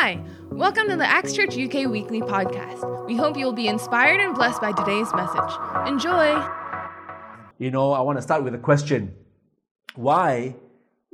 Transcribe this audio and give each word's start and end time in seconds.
Hi, 0.00 0.20
welcome 0.52 0.86
to 0.90 0.96
the 0.96 1.04
Acts 1.04 1.34
Church 1.34 1.58
UK 1.58 1.90
Weekly 1.90 2.20
Podcast. 2.20 3.04
We 3.06 3.16
hope 3.16 3.36
you'll 3.36 3.52
be 3.52 3.66
inspired 3.66 4.20
and 4.20 4.32
blessed 4.32 4.60
by 4.60 4.70
today's 4.70 5.12
message. 5.12 5.52
Enjoy! 5.88 6.40
You 7.58 7.72
know, 7.72 7.90
I 7.90 8.00
want 8.02 8.16
to 8.16 8.22
start 8.22 8.44
with 8.44 8.54
a 8.54 8.58
question 8.58 9.12
Why 9.96 10.54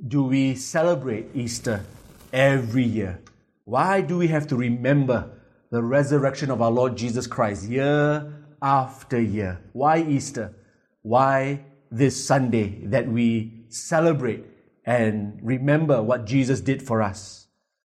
do 0.07 0.25
we 0.25 0.55
celebrate 0.57 1.35
Easter 1.35 1.83
every 2.31 2.83
year? 2.83 3.23
Why 3.65 4.03
do 4.03 4.19
we 4.19 4.27
have 4.29 4.47
to 4.49 4.57
remember 4.57 5.31
the 5.71 5.83
resurrection 5.83 6.51
of 6.51 6.61
our 6.61 6.71
Lord 6.71 6.95
Jesus 6.95 7.27
Christ 7.27 7.65
year 7.65 8.35
after 8.61 9.19
year? 9.19 9.63
Why 9.73 10.03
Easter? 10.03 10.55
Why 11.01 11.65
this 11.91 12.23
Sunday 12.23 12.85
that 12.85 13.09
we 13.09 13.65
celebrate 13.71 14.45
and 14.85 15.39
remember 15.41 16.03
what 16.03 16.27
Jesus 16.27 16.61
did 16.61 16.83
for 16.83 17.01
us? 17.01 17.44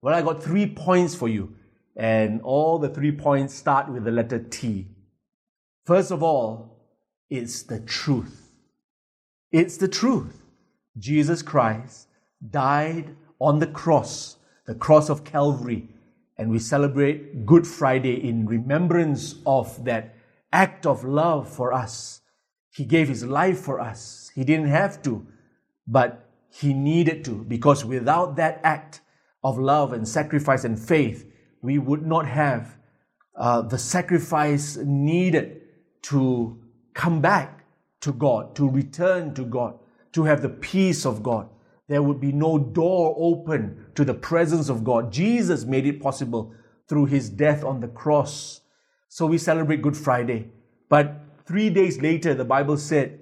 Well, 0.06 0.14
I 0.14 0.22
got 0.22 0.44
three 0.44 0.68
points 0.68 1.16
for 1.16 1.28
you, 1.28 1.56
and 1.96 2.40
all 2.44 2.78
the 2.78 2.90
three 2.90 3.12
points 3.12 3.56
start 3.56 3.90
with 3.90 4.04
the 4.04 4.12
letter 4.12 4.38
T. 4.38 4.86
First 5.84 6.12
of 6.12 6.22
all, 6.22 6.78
it's 7.28 7.64
the 7.64 7.80
truth. 7.80 8.52
It's 9.52 9.78
the 9.78 9.88
truth. 9.88 10.46
Jesus 11.00 11.42
Christ 11.42 12.08
died 12.52 13.16
on 13.40 13.58
the 13.58 13.66
cross, 13.66 14.38
the 14.68 14.76
cross 14.76 15.10
of 15.10 15.24
Calvary, 15.24 15.90
and 16.38 16.52
we 16.52 16.60
celebrate 16.60 17.48
Good 17.48 17.66
Friday 17.66 18.30
in 18.30 18.46
remembrance 18.46 19.34
of 19.44 19.86
that 19.86 20.14
act 20.54 20.86
of 20.86 21.04
love 21.04 21.50
for 21.50 21.74
us. 21.74 22.22
He 22.70 22.86
gave 22.86 23.08
his 23.08 23.24
life 23.24 23.58
for 23.58 23.80
us. 23.80 24.30
He 24.36 24.44
didn't 24.44 24.68
have 24.68 25.02
to, 25.02 25.26
but 25.88 26.30
he 26.52 26.76
needed 26.76 27.26
to, 27.26 27.44
because 27.46 27.84
without 27.84 28.36
that 28.36 28.62
act 28.64 29.02
of 29.46 29.60
love 29.60 29.94
and 29.94 30.08
sacrifice 30.08 30.64
and 30.64 30.78
faith, 30.78 31.32
we 31.62 31.78
would 31.78 32.04
not 32.04 32.28
have 32.28 32.78
uh, 33.36 33.62
the 33.62 33.78
sacrifice 33.78 34.76
needed 34.78 35.62
to 36.02 36.60
come 36.96 37.22
back 37.22 37.64
to 38.02 38.12
God, 38.12 38.56
to 38.56 38.68
return 38.68 39.36
to 39.36 39.44
God, 39.44 39.78
to 40.14 40.24
have 40.24 40.42
the 40.42 40.50
peace 40.50 41.06
of 41.06 41.22
God. 41.22 41.48
There 41.88 42.02
would 42.02 42.20
be 42.20 42.32
no 42.32 42.58
door 42.58 43.16
open 43.20 43.86
to 43.94 44.04
the 44.04 44.16
presence 44.16 44.68
of 44.68 44.84
God. 44.84 45.14
Jesus 45.14 45.64
made 45.64 45.86
it 45.86 46.02
possible 46.02 46.56
through 46.88 47.06
his 47.06 47.30
death 47.30 47.64
on 47.64 47.82
the 47.82 47.88
cross. 47.88 48.62
So 49.10 49.28
we 49.28 49.38
celebrate 49.38 49.84
Good 49.84 49.96
Friday. 49.96 50.50
But 50.90 51.22
three 51.46 51.70
days 51.70 52.02
later, 52.02 52.34
the 52.34 52.46
Bible 52.46 52.78
said 52.78 53.20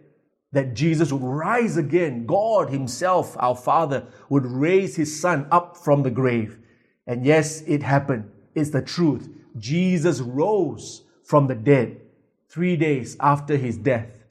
that 0.54 0.74
Jesus 0.74 1.12
would 1.12 1.22
rise 1.22 1.78
again. 1.78 2.26
God 2.26 2.70
Himself, 2.70 3.36
our 3.40 3.56
Father, 3.56 4.08
would 4.30 4.46
raise 4.46 4.96
His 4.96 5.20
Son 5.20 5.48
up 5.52 5.78
from 5.78 6.04
the 6.04 6.12
grave. 6.12 6.58
And 7.06 7.26
yes, 7.26 7.62
it 7.68 7.84
happened. 7.84 8.32
It's 8.56 8.70
the 8.70 8.82
truth. 8.82 9.30
Jesus 9.58 10.22
rose 10.22 11.04
from 11.24 11.48
the 11.48 11.56
dead 11.56 12.02
three 12.50 12.78
days 12.78 13.18
after 13.20 13.58
His 13.58 13.78
death. 13.78 14.24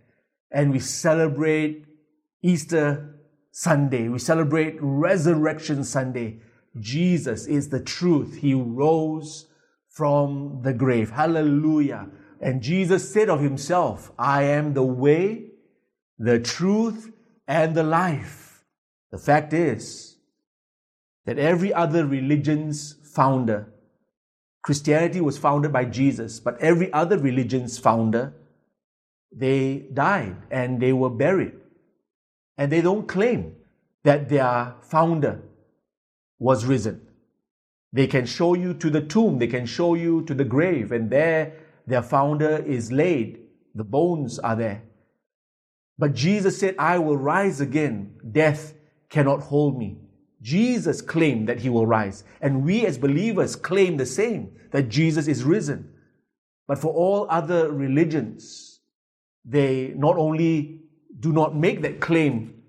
And 0.51 0.73
we 0.73 0.79
celebrate 0.79 1.85
Easter 2.43 3.19
Sunday. 3.51 4.09
We 4.09 4.19
celebrate 4.19 4.77
Resurrection 4.81 5.85
Sunday. 5.85 6.41
Jesus 6.79 7.47
is 7.47 7.69
the 7.69 7.81
truth. 7.81 8.39
He 8.39 8.55
rose 8.55 9.47
from 9.89 10.61
the 10.63 10.73
grave. 10.73 11.11
Hallelujah. 11.11 12.09
And 12.41 12.63
Jesus 12.63 13.13
said 13.13 13.29
of 13.29 13.41
himself, 13.41 14.11
I 14.19 14.45
am 14.45 14.75
the 14.75 14.83
way, 14.83 15.52
the 16.23 16.39
truth, 16.39 17.11
and 17.49 17.75
the 17.75 17.83
life. 17.83 18.65
The 19.11 19.19
fact 19.19 19.53
is 19.53 20.19
that 21.27 21.37
every 21.37 21.75
other 21.75 22.07
religion's 22.07 22.95
founder, 23.13 23.67
Christianity 24.63 25.21
was 25.21 25.37
founded 25.37 25.73
by 25.73 25.85
Jesus, 25.87 26.39
but 26.39 26.61
every 26.61 26.93
other 26.93 27.19
religion's 27.19 27.77
founder, 27.77 28.35
they 29.33 29.87
died 29.93 30.37
and 30.49 30.81
they 30.81 30.93
were 30.93 31.11
buried. 31.11 31.55
And 32.57 32.71
they 32.71 32.83
don't 32.83 33.09
claim 33.09 33.57
that 34.05 34.29
their 34.29 34.77
founder 34.83 35.43
was 36.39 36.65
risen. 36.65 37.01
They 37.93 38.07
can 38.07 38.27
show 38.27 38.55
you 38.55 38.75
to 38.75 38.91
the 38.91 39.01
tomb, 39.03 39.41
they 39.41 39.49
can 39.49 39.67
show 39.67 39.95
you 39.95 40.23
to 40.27 40.35
the 40.35 40.45
grave, 40.45 40.93
and 40.93 41.11
there 41.11 41.55
their 41.85 42.03
founder 42.03 42.59
is 42.59 42.93
laid. 42.93 43.41
The 43.75 43.85
bones 43.85 44.39
are 44.39 44.55
there. 44.55 44.83
But 46.03 46.15
Jesus 46.15 46.59
said, 46.59 46.75
I 46.81 46.99
will 46.99 47.17
rise 47.17 47.61
again. 47.61 48.15
Death 48.33 48.75
cannot 49.09 49.39
hold 49.39 49.79
me. 49.79 49.99
Jesus 50.41 51.01
claimed 51.01 51.49
that 51.49 51.61
he 51.61 51.69
will 51.69 51.87
rise. 51.87 52.25
And 52.41 52.65
we 52.65 52.85
as 52.85 52.99
believers 52.99 53.55
claim 53.55 53.99
the 53.99 54.05
same, 54.05 54.51
that 54.73 54.89
Jesus 54.89 55.29
is 55.29 55.45
risen. 55.45 55.95
But 56.67 56.79
for 56.79 56.93
all 56.93 57.29
other 57.31 57.71
religions, 57.71 58.81
they 59.45 59.93
not 59.95 60.17
only 60.17 60.81
do 61.21 61.33
not 61.33 61.55
make 61.55 61.83
that 61.83 62.01
claim 62.01 62.65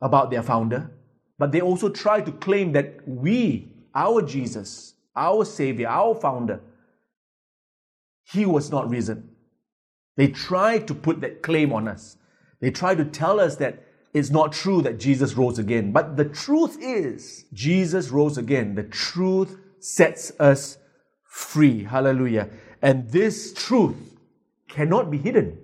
about 0.00 0.32
their 0.32 0.42
founder, 0.42 0.90
but 1.38 1.52
they 1.52 1.60
also 1.60 1.88
try 1.88 2.20
to 2.20 2.32
claim 2.32 2.72
that 2.72 3.06
we, 3.06 3.72
our 3.94 4.20
Jesus, 4.20 4.94
our 5.14 5.44
Savior, 5.44 5.86
our 5.86 6.12
founder, 6.12 6.58
he 8.24 8.44
was 8.44 8.72
not 8.72 8.90
risen. 8.90 9.30
They 10.16 10.26
try 10.26 10.80
to 10.80 10.92
put 10.92 11.20
that 11.20 11.40
claim 11.44 11.72
on 11.72 11.86
us. 11.86 12.16
They 12.60 12.70
try 12.70 12.94
to 12.94 13.04
tell 13.04 13.40
us 13.40 13.56
that 13.56 13.84
it's 14.14 14.30
not 14.30 14.52
true 14.52 14.82
that 14.82 14.98
Jesus 14.98 15.34
rose 15.34 15.58
again. 15.58 15.92
But 15.92 16.16
the 16.16 16.24
truth 16.24 16.78
is, 16.80 17.44
Jesus 17.52 18.08
rose 18.08 18.38
again. 18.38 18.74
The 18.74 18.84
truth 18.84 19.58
sets 19.80 20.32
us 20.40 20.78
free. 21.24 21.84
Hallelujah. 21.84 22.48
And 22.82 23.10
this 23.10 23.52
truth 23.52 23.96
cannot 24.68 25.10
be 25.10 25.18
hidden. 25.18 25.58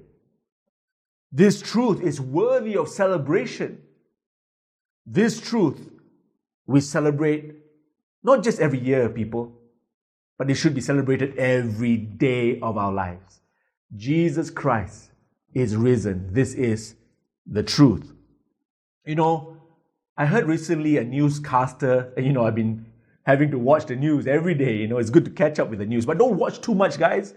This 1.33 1.61
truth 1.61 2.01
is 2.03 2.21
worthy 2.21 2.77
of 2.77 2.89
celebration. 2.89 3.83
This 5.07 5.41
truth 5.41 5.91
we 6.67 6.81
celebrate 6.81 7.57
not 8.23 8.43
just 8.43 8.59
every 8.59 8.79
year, 8.79 9.09
people, 9.09 9.53
but 10.39 10.51
it 10.51 10.55
should 10.55 10.75
be 10.75 10.81
celebrated 10.81 11.37
every 11.37 11.97
day 11.97 12.59
of 12.61 12.79
our 12.79 12.93
lives. 12.93 13.41
Jesus 13.95 14.51
Christ 14.51 15.11
is 15.55 15.77
risen. 15.77 16.33
This 16.33 16.55
is 16.55 16.97
the 17.47 17.63
truth. 17.63 18.13
You 19.07 19.15
know, 19.15 19.57
I 20.17 20.27
heard 20.27 20.47
recently 20.47 20.97
a 20.99 21.05
newscaster, 21.05 22.13
you 22.17 22.33
know, 22.33 22.47
I've 22.47 22.55
been 22.55 22.87
having 23.25 23.51
to 23.51 23.59
watch 23.59 23.87
the 23.87 23.97
news 23.97 24.27
every 24.27 24.55
day. 24.55 24.77
You 24.77 24.89
know, 24.89 24.99
it's 24.99 25.11
good 25.11 25.25
to 25.25 25.31
catch 25.31 25.59
up 25.59 25.71
with 25.71 25.79
the 25.79 25.87
news, 25.87 26.07
but 26.07 26.19
don't 26.19 26.37
watch 26.37 26.61
too 26.61 26.75
much, 26.75 26.99
guys, 26.99 27.35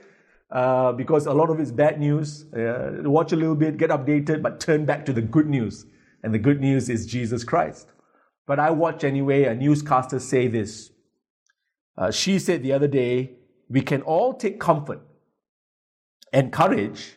uh, 0.52 0.92
because 0.92 1.26
a 1.26 1.34
lot 1.34 1.50
of 1.50 1.60
it's 1.60 1.72
bad 1.72 2.00
news. 2.00 2.46
Uh, 2.54 3.02
watch 3.04 3.32
a 3.32 3.36
little 3.36 3.56
bit, 3.56 3.78
get 3.78 3.90
updated, 3.90 4.42
but 4.42 4.60
turn 4.60 4.86
back 4.86 5.06
to 5.06 5.14
the 5.14 5.22
good 5.22 5.48
news. 5.48 5.86
And 6.24 6.34
the 6.34 6.40
good 6.40 6.60
news 6.60 6.90
is 6.90 7.06
Jesus 7.06 7.44
Christ. 7.44 7.88
But 8.46 8.60
I 8.60 8.72
watch 8.72 9.04
anyway 9.04 9.44
a 9.44 9.56
newscaster 9.56 10.20
say 10.20 10.48
this. 10.48 10.92
Uh, 11.98 12.12
she 12.12 12.40
said 12.40 12.64
the 12.64 12.74
other 12.74 12.88
day, 12.88 13.38
we 13.70 13.82
can 13.82 14.02
all 14.02 14.34
take 14.34 14.60
comfort 14.60 15.02
and 16.32 16.54
courage 16.54 17.17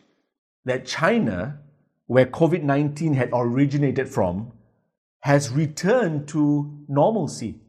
that 0.65 0.85
China, 0.85 1.59
where 2.07 2.25
COVID 2.25 2.63
19 2.63 3.13
had 3.13 3.29
originated 3.33 4.07
from, 4.07 4.51
has 5.21 5.49
returned 5.49 6.27
to 6.29 6.85
normalcy. 6.87 7.59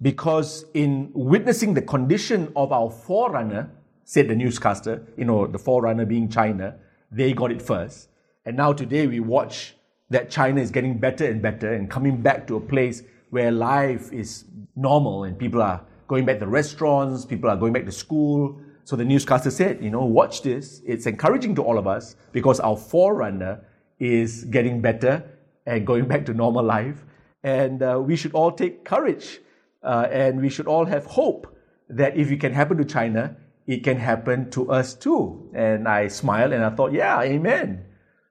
Because 0.00 0.64
in 0.74 1.10
witnessing 1.14 1.74
the 1.74 1.82
condition 1.82 2.52
of 2.54 2.72
our 2.72 2.90
forerunner, 2.90 3.70
said 4.04 4.28
the 4.28 4.34
newscaster, 4.34 5.06
you 5.16 5.24
know, 5.24 5.46
the 5.46 5.58
forerunner 5.58 6.04
being 6.04 6.28
China, 6.28 6.76
they 7.10 7.32
got 7.32 7.50
it 7.50 7.62
first. 7.62 8.08
And 8.44 8.56
now 8.56 8.72
today 8.72 9.06
we 9.06 9.20
watch 9.20 9.74
that 10.10 10.30
China 10.30 10.60
is 10.60 10.70
getting 10.70 10.98
better 10.98 11.26
and 11.26 11.42
better 11.42 11.72
and 11.72 11.90
coming 11.90 12.22
back 12.22 12.46
to 12.46 12.56
a 12.56 12.60
place 12.60 13.02
where 13.30 13.50
life 13.50 14.12
is 14.12 14.44
normal 14.76 15.24
and 15.24 15.38
people 15.38 15.60
are 15.60 15.82
going 16.06 16.24
back 16.24 16.38
to 16.38 16.46
restaurants, 16.46 17.24
people 17.24 17.50
are 17.50 17.56
going 17.56 17.72
back 17.72 17.84
to 17.86 17.92
school. 17.92 18.60
So 18.86 18.94
the 18.94 19.04
newscaster 19.04 19.50
said, 19.50 19.82
you 19.82 19.90
know, 19.90 20.04
watch 20.04 20.42
this. 20.42 20.80
It's 20.86 21.06
encouraging 21.06 21.56
to 21.56 21.62
all 21.62 21.76
of 21.76 21.88
us 21.88 22.14
because 22.30 22.60
our 22.60 22.76
forerunner 22.76 23.64
is 23.98 24.44
getting 24.44 24.80
better 24.80 25.28
and 25.66 25.84
going 25.84 26.06
back 26.06 26.24
to 26.26 26.34
normal 26.34 26.64
life. 26.64 27.04
And 27.42 27.82
uh, 27.82 28.00
we 28.00 28.14
should 28.14 28.32
all 28.32 28.52
take 28.52 28.84
courage 28.84 29.40
uh, 29.82 30.06
and 30.12 30.40
we 30.40 30.48
should 30.48 30.68
all 30.68 30.84
have 30.84 31.04
hope 31.04 31.58
that 31.88 32.16
if 32.16 32.30
it 32.30 32.38
can 32.38 32.52
happen 32.52 32.76
to 32.76 32.84
China, 32.84 33.36
it 33.66 33.82
can 33.82 33.96
happen 33.96 34.50
to 34.50 34.70
us 34.70 34.94
too. 34.94 35.50
And 35.52 35.88
I 35.88 36.06
smiled 36.06 36.52
and 36.52 36.64
I 36.64 36.70
thought, 36.70 36.92
yeah, 36.92 37.20
amen. 37.22 37.84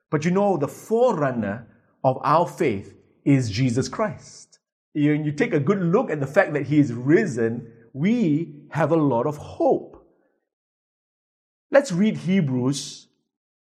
But 0.10 0.24
you 0.24 0.32
know, 0.32 0.56
the 0.56 0.70
forerunner 0.70 1.68
of 2.02 2.18
our 2.24 2.48
faith 2.48 2.96
is 3.26 3.52
Jesus 3.52 3.90
Christ. 3.90 4.60
When 4.94 5.26
you 5.26 5.34
take 5.34 5.54
a 5.54 5.60
good 5.60 5.82
look 5.82 6.10
at 6.10 6.22
the 6.22 6.28
fact 6.28 6.54
that 6.54 6.68
he 6.68 6.80
is 6.80 6.94
risen, 6.94 7.70
we 7.92 8.56
have 8.70 8.94
a 8.94 8.96
lot 8.96 9.28
of 9.28 9.36
hope. 9.36 9.95
Let's 11.76 11.92
read 11.92 12.16
Hebrews 12.16 13.08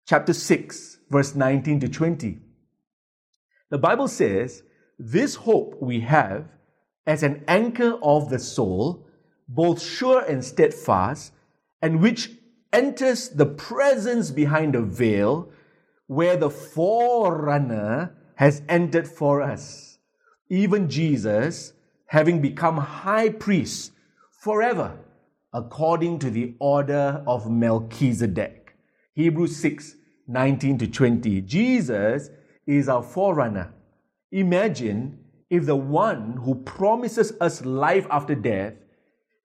chapter 0.07 0.35
6, 0.35 0.99
verse 1.09 1.35
19 1.35 1.81
to 1.81 1.89
20. 1.89 2.39
The 3.71 3.79
Bible 3.79 4.07
says, 4.07 4.63
This 4.99 5.35
hope 5.35 5.79
we 5.81 6.01
have 6.01 6.45
as 7.07 7.23
an 7.23 7.43
anchor 7.49 7.99
of 8.03 8.29
the 8.29 8.39
soul, 8.39 9.09
both 9.49 9.81
sure 9.81 10.21
and 10.21 10.45
steadfast, 10.45 11.33
and 11.81 12.03
which 12.03 12.33
enters 12.71 13.31
the 13.31 13.47
presence 13.47 14.31
behind 14.31 14.75
a 14.75 14.83
veil, 14.83 15.49
where 16.07 16.37
the 16.37 16.51
forerunner 16.51 18.15
has 18.35 18.61
entered 18.69 19.09
for 19.09 19.41
us. 19.41 19.99
Even 20.51 20.91
Jesus, 20.91 21.73
having 22.05 22.43
become 22.43 22.77
high 22.77 23.31
priest 23.31 23.93
forever, 24.43 24.99
according 25.53 26.19
to 26.21 26.31
the 26.31 26.55
order 26.59 27.23
of 27.27 27.51
Melchizedek. 27.51 28.77
Hebrews 29.15 29.57
6 29.57 29.97
19 30.29 30.79
to 30.79 30.87
20. 30.89 31.41
Jesus 31.43 32.31
is 32.67 32.89
our 32.89 33.03
forerunner. 33.03 33.73
Imagine 34.33 35.19
if 35.49 35.67
the 35.67 35.77
one 35.77 36.39
who 36.39 36.57
promises 36.57 37.33
us 37.41 37.65
life 37.65 38.07
after 38.11 38.35
death 38.35 38.75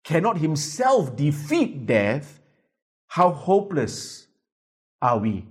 cannot 0.03 0.39
himself 0.39 1.15
defeat 1.15 1.85
death, 1.85 2.41
how 3.07 3.29
hopeless 3.31 4.27
are 5.01 5.19
we? 5.19 5.45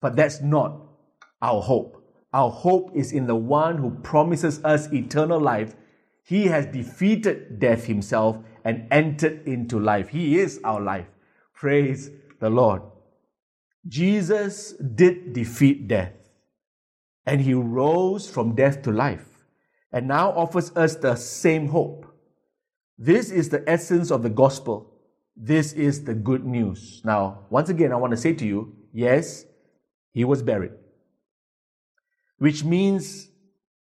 But 0.00 0.16
that's 0.16 0.42
not 0.42 0.82
our 1.40 1.62
hope. 1.62 1.98
Our 2.32 2.50
hope 2.50 2.90
is 2.94 3.12
in 3.12 3.26
the 3.26 3.36
one 3.36 3.78
who 3.78 3.90
promises 3.90 4.62
us 4.64 4.92
eternal 4.92 5.40
life. 5.40 5.74
He 6.24 6.46
has 6.46 6.66
defeated 6.66 7.58
death 7.58 7.84
himself 7.84 8.38
and 8.64 8.86
entered 8.90 9.46
into 9.46 9.78
life. 9.78 10.08
He 10.08 10.38
is 10.38 10.60
our 10.64 10.80
life. 10.80 11.06
Praise 11.54 12.10
the 12.40 12.50
Lord. 12.50 12.82
Jesus 13.86 14.72
did 14.72 15.32
defeat 15.32 15.88
death 15.88 16.12
and 17.26 17.40
he 17.40 17.54
rose 17.54 18.28
from 18.28 18.54
death 18.54 18.82
to 18.82 18.92
life 18.92 19.26
and 19.92 20.08
now 20.08 20.30
offers 20.32 20.74
us 20.76 20.96
the 20.96 21.14
same 21.16 21.68
hope. 21.68 22.06
This 22.98 23.30
is 23.30 23.48
the 23.48 23.68
essence 23.68 24.10
of 24.10 24.22
the 24.22 24.30
gospel. 24.30 24.92
This 25.36 25.72
is 25.72 26.04
the 26.04 26.14
good 26.14 26.44
news. 26.44 27.02
Now, 27.04 27.46
once 27.50 27.68
again, 27.68 27.92
I 27.92 27.96
want 27.96 28.12
to 28.12 28.16
say 28.16 28.32
to 28.34 28.46
you 28.46 28.76
yes, 28.92 29.44
he 30.12 30.24
was 30.24 30.42
buried, 30.42 30.72
which 32.38 32.64
means 32.64 33.28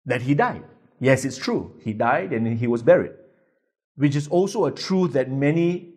that 0.04 0.22
he 0.22 0.34
died. 0.34 0.64
Yes, 1.00 1.24
it's 1.24 1.38
true. 1.38 1.74
He 1.82 1.92
died 1.94 2.32
and 2.32 2.58
he 2.58 2.66
was 2.66 2.82
buried, 2.82 3.12
which 4.00 4.16
is 4.16 4.28
also 4.28 4.64
a 4.64 4.72
truth 4.72 5.12
that 5.12 5.30
many, 5.30 5.92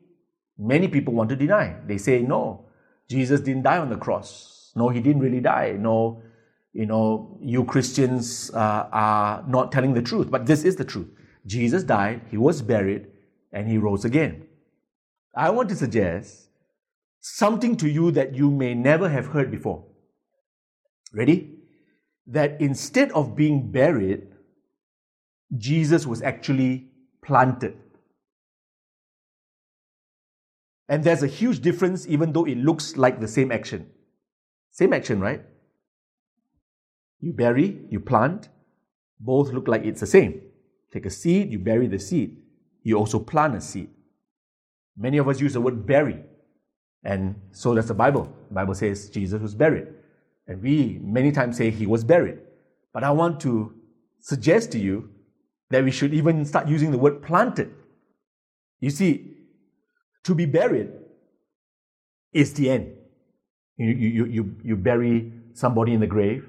many 0.58 0.90
people 0.90 1.14
want 1.14 1.30
to 1.30 1.38
deny. 1.38 1.74
They 1.88 1.98
say, 1.98 2.22
no, 2.22 2.66
Jesus 3.10 3.40
didn't 3.40 3.64
die 3.64 3.78
on 3.78 3.90
the 3.90 3.96
cross. 3.96 4.74
No, 4.76 4.90
he 4.90 5.00
didn't 5.00 5.22
really 5.22 5.40
die. 5.40 5.78
No, 5.80 6.22
you 6.74 6.86
know, 6.86 7.38
you 7.42 7.64
Christians 7.64 8.52
uh, 8.54 8.90
are 8.92 9.46
not 9.48 9.72
telling 9.72 9.94
the 9.94 10.02
truth. 10.02 10.30
But 10.30 10.46
this 10.46 10.66
is 10.66 10.76
the 10.76 10.84
truth. 10.84 11.08
Jesus 11.46 11.84
died, 11.84 12.24
he 12.30 12.36
was 12.36 12.62
buried, 12.62 13.08
and 13.54 13.70
he 13.70 13.78
rose 13.78 14.04
again. 14.04 14.48
I 15.34 15.50
want 15.52 15.70
to 15.70 15.76
suggest 15.76 16.50
something 17.22 17.78
to 17.78 17.88
you 17.88 18.12
that 18.12 18.36
you 18.36 18.52
may 18.52 18.74
never 18.74 19.08
have 19.08 19.28
heard 19.28 19.50
before. 19.50 19.86
Ready? 21.14 21.56
That 22.28 22.60
instead 22.60 23.14
of 23.14 23.34
being 23.34 23.72
buried, 23.72 24.28
Jesus 25.58 26.06
was 26.06 26.22
actually 26.22 26.88
planted. 27.24 27.78
And 30.94 31.04
there's 31.04 31.24
a 31.24 31.28
huge 31.28 31.62
difference, 31.62 32.07
even 32.07 32.34
though 32.34 32.45
it 32.45 32.56
looks 32.56 32.98
like 32.98 33.19
the 33.19 33.28
same 33.28 33.51
action. 33.51 33.90
Same 34.69 34.94
action, 34.94 35.19
right? 35.19 35.42
You 37.19 37.34
bury, 37.34 37.80
you 37.90 38.00
plant, 38.00 38.50
both 39.19 39.51
look 39.54 39.68
like 39.68 39.86
it's 39.86 40.01
the 40.01 40.06
same. 40.06 40.40
Take 40.92 41.07
a 41.07 41.10
seed, 41.10 41.51
you 41.51 41.57
bury 41.57 41.88
the 41.88 41.98
seed. 41.98 42.38
You 42.84 43.00
also 43.00 43.18
plant 43.18 43.56
a 43.56 43.62
seed. 43.62 43.90
Many 44.95 45.18
of 45.18 45.28
us 45.28 45.42
use 45.42 45.54
the 45.54 45.62
word 45.62 45.84
bury, 45.88 46.19
and 47.04 47.42
so 47.51 47.74
does 47.74 47.88
the 47.88 47.95
Bible. 47.95 48.31
The 48.50 48.54
Bible 48.54 48.75
says 48.75 49.10
Jesus 49.10 49.42
was 49.42 49.56
buried. 49.56 49.88
And 50.45 50.62
we 50.62 51.00
many 51.01 51.31
times 51.31 51.57
say 51.57 51.72
he 51.72 51.88
was 51.88 52.04
buried. 52.04 52.38
But 52.94 53.04
I 53.04 53.10
want 53.10 53.40
to 53.40 53.74
suggest 54.19 54.72
to 54.74 54.78
you 54.78 55.10
that 55.72 55.84
we 55.84 55.90
should 55.90 56.13
even 56.13 56.45
start 56.45 56.68
using 56.68 56.92
the 56.92 57.00
word 57.00 57.24
planted. 57.24 57.74
You 58.80 58.92
see, 58.92 59.34
to 60.24 60.36
be 60.36 60.46
buried 60.46 60.92
is 62.31 62.54
the 62.54 62.70
end. 62.70 62.96
You, 63.78 63.92
you, 63.92 64.25
you, 64.25 64.56
you 64.64 64.75
bury 64.75 65.31
somebody 65.54 65.94
in 65.94 66.00
the 66.00 66.08
grave, 66.08 66.48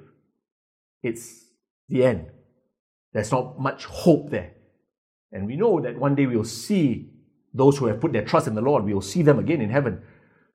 it's 1.03 1.45
the 1.89 2.05
end. 2.05 2.27
There's 3.13 3.31
not 3.31 3.59
much 3.59 3.85
hope 3.85 4.31
there. 4.31 4.53
And 5.33 5.47
we 5.47 5.57
know 5.57 5.81
that 5.81 5.99
one 5.99 6.15
day 6.15 6.27
we'll 6.27 6.45
see 6.45 7.11
those 7.53 7.79
who 7.79 7.87
have 7.87 8.01
put 8.01 8.13
their 8.13 8.25
trust 8.25 8.47
in 8.47 8.55
the 8.55 8.61
Lord, 8.61 8.85
we'll 8.85 9.01
see 9.01 9.23
them 9.23 9.39
again 9.39 9.61
in 9.61 9.71
heaven. 9.71 10.03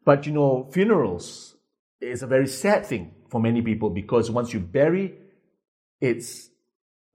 But 0.03 0.25
you 0.25 0.33
know, 0.33 0.69
funerals 0.71 1.55
is 2.01 2.23
a 2.23 2.27
very 2.27 2.47
sad 2.47 2.85
thing 2.85 3.13
for 3.29 3.39
many 3.39 3.61
people 3.61 3.89
because 3.89 4.29
once 4.29 4.53
you 4.53 4.59
bury, 4.59 5.15
it's 6.01 6.49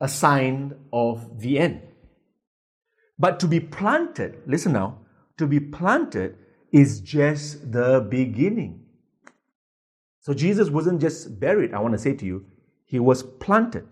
a 0.01 0.09
sign 0.09 0.75
of 0.93 1.41
the 1.41 1.59
end. 1.59 1.83
But 3.19 3.41
to 3.41 3.47
be 3.47 3.61
planted, 3.61 4.43
listen 4.47 4.73
now, 4.73 4.99
to 5.39 5.47
be 5.47 5.61
planted 5.61 6.37
is 6.73 7.01
just 7.01 7.73
the 7.73 8.07
beginning. 8.09 8.81
So 10.21 10.33
Jesus 10.33 10.71
wasn't 10.71 11.01
just 11.01 11.39
buried, 11.39 11.75
I 11.75 11.81
want 11.81 11.93
to 11.93 11.99
say 11.99 12.15
to 12.15 12.25
you, 12.25 12.47
he 12.87 12.99
was 12.99 13.23
planted. 13.23 13.87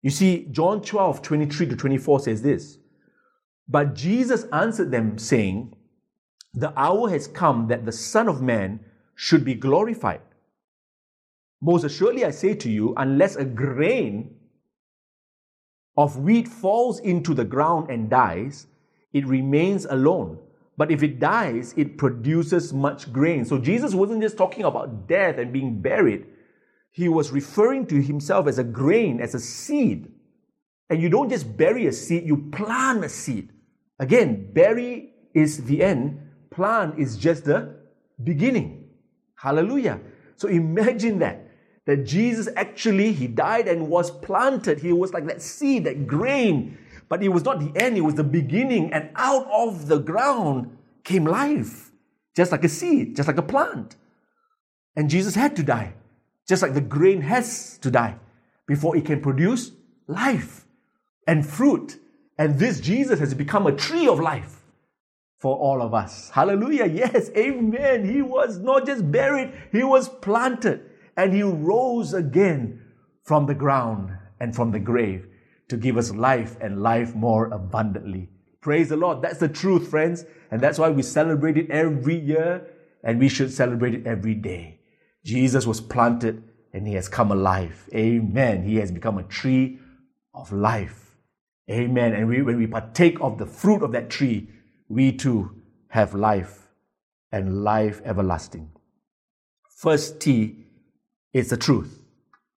You 0.00 0.10
see, 0.10 0.46
John 0.50 0.82
12, 0.82 1.22
23 1.22 1.66
to 1.66 1.76
24 1.76 2.20
says 2.20 2.42
this. 2.42 2.78
But 3.68 3.94
Jesus 3.94 4.44
answered 4.52 4.90
them, 4.90 5.18
saying, 5.18 5.74
The 6.54 6.72
hour 6.78 7.08
has 7.10 7.28
come 7.28 7.68
that 7.68 7.84
the 7.84 7.92
Son 7.92 8.28
of 8.28 8.42
Man 8.42 8.80
should 9.14 9.44
be 9.44 9.54
glorified. 9.54 10.22
Most 11.60 11.84
assuredly, 11.84 12.24
I 12.24 12.32
say 12.32 12.54
to 12.56 12.70
you, 12.70 12.92
unless 12.96 13.36
a 13.36 13.44
grain 13.44 14.34
of 15.96 16.18
wheat 16.18 16.48
falls 16.48 16.98
into 16.98 17.34
the 17.34 17.44
ground 17.44 17.90
and 17.90 18.10
dies, 18.10 18.66
it 19.12 19.26
remains 19.26 19.84
alone. 19.84 20.38
But 20.82 20.90
if 20.90 21.04
it 21.04 21.20
dies, 21.20 21.74
it 21.76 21.96
produces 21.96 22.72
much 22.72 23.12
grain. 23.12 23.44
So 23.44 23.56
Jesus 23.56 23.94
wasn't 23.94 24.20
just 24.20 24.36
talking 24.36 24.64
about 24.64 25.06
death 25.06 25.38
and 25.38 25.52
being 25.52 25.80
buried. 25.80 26.26
He 26.90 27.08
was 27.08 27.30
referring 27.30 27.86
to 27.86 28.02
himself 28.02 28.48
as 28.48 28.58
a 28.58 28.64
grain, 28.64 29.20
as 29.20 29.32
a 29.36 29.38
seed. 29.38 30.10
And 30.90 31.00
you 31.00 31.08
don't 31.08 31.30
just 31.30 31.56
bury 31.56 31.86
a 31.86 31.92
seed, 31.92 32.26
you 32.26 32.48
plant 32.50 33.04
a 33.04 33.08
seed. 33.08 33.52
Again, 34.00 34.52
bury 34.52 35.12
is 35.34 35.62
the 35.62 35.84
end, 35.84 36.20
plant 36.50 36.98
is 36.98 37.16
just 37.16 37.44
the 37.44 37.76
beginning. 38.24 38.88
Hallelujah. 39.36 40.00
So 40.34 40.48
imagine 40.48 41.20
that. 41.20 41.48
That 41.86 42.04
Jesus 42.04 42.48
actually, 42.56 43.12
he 43.12 43.28
died 43.28 43.68
and 43.68 43.86
was 43.86 44.10
planted. 44.10 44.80
He 44.80 44.92
was 44.92 45.12
like 45.12 45.28
that 45.28 45.42
seed, 45.42 45.84
that 45.84 46.08
grain. 46.08 46.76
But 47.08 47.22
it 47.22 47.28
was 47.28 47.44
not 47.44 47.60
the 47.60 47.70
end, 47.80 47.96
it 47.96 48.00
was 48.00 48.16
the 48.16 48.24
beginning. 48.24 48.92
And 48.92 49.10
out 49.14 49.46
of 49.52 49.86
the 49.86 49.98
ground 49.98 50.78
came 51.04 51.24
life. 51.24 51.90
Just 52.34 52.52
like 52.52 52.64
a 52.64 52.68
seed, 52.68 53.16
just 53.16 53.28
like 53.28 53.38
a 53.38 53.42
plant. 53.42 53.96
And 54.96 55.10
Jesus 55.10 55.34
had 55.34 55.56
to 55.56 55.62
die. 55.62 55.94
Just 56.48 56.62
like 56.62 56.74
the 56.74 56.80
grain 56.80 57.20
has 57.20 57.78
to 57.78 57.90
die 57.90 58.16
before 58.66 58.96
it 58.96 59.04
can 59.04 59.20
produce 59.20 59.72
life 60.06 60.66
and 61.26 61.46
fruit. 61.46 61.98
And 62.38 62.58
this 62.58 62.80
Jesus 62.80 63.20
has 63.20 63.34
become 63.34 63.66
a 63.66 63.72
tree 63.72 64.08
of 64.08 64.18
life 64.18 64.62
for 65.38 65.56
all 65.56 65.82
of 65.82 65.92
us. 65.92 66.30
Hallelujah. 66.30 66.86
Yes, 67.02 67.30
amen. 67.36 68.08
He 68.08 68.22
was 68.22 68.58
not 68.58 68.86
just 68.86 69.10
buried, 69.10 69.52
he 69.70 69.82
was 69.82 70.08
planted 70.08 70.88
and 71.16 71.32
he 71.34 71.42
rose 71.42 72.14
again 72.14 72.80
from 73.24 73.46
the 73.46 73.54
ground 73.54 74.10
and 74.40 74.54
from 74.54 74.72
the 74.72 74.80
grave 74.80 75.26
to 75.68 75.76
give 75.76 75.96
us 75.96 76.10
life 76.10 76.56
and 76.60 76.82
life 76.82 77.14
more 77.14 77.46
abundantly. 77.46 78.28
Praise 78.62 78.88
the 78.88 78.96
Lord. 78.96 79.20
That's 79.20 79.38
the 79.38 79.48
truth, 79.48 79.88
friends. 79.88 80.24
And 80.50 80.60
that's 80.60 80.78
why 80.78 80.88
we 80.88 81.02
celebrate 81.02 81.58
it 81.58 81.70
every 81.70 82.18
year 82.18 82.66
and 83.04 83.18
we 83.18 83.28
should 83.28 83.52
celebrate 83.52 83.94
it 83.94 84.06
every 84.06 84.34
day. 84.34 84.78
Jesus 85.24 85.66
was 85.66 85.80
planted 85.80 86.42
and 86.72 86.86
he 86.86 86.94
has 86.94 87.08
come 87.08 87.30
alive. 87.30 87.88
Amen. 87.94 88.62
He 88.62 88.76
has 88.76 88.90
become 88.90 89.18
a 89.18 89.24
tree 89.24 89.78
of 90.32 90.52
life. 90.52 91.16
Amen. 91.70 92.14
And 92.14 92.28
we, 92.28 92.42
when 92.42 92.56
we 92.56 92.66
partake 92.66 93.20
of 93.20 93.38
the 93.38 93.46
fruit 93.46 93.82
of 93.82 93.92
that 93.92 94.08
tree, 94.08 94.48
we 94.88 95.12
too 95.12 95.60
have 95.88 96.14
life 96.14 96.68
and 97.30 97.64
life 97.64 98.00
everlasting. 98.04 98.70
First 99.76 100.20
T 100.20 100.66
is 101.32 101.50
the 101.50 101.56
truth, 101.56 102.02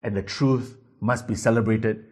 and 0.03 0.17
the 0.17 0.23
truth 0.23 0.77
must 1.01 1.27
be 1.27 1.35
celebrated. 1.35 2.05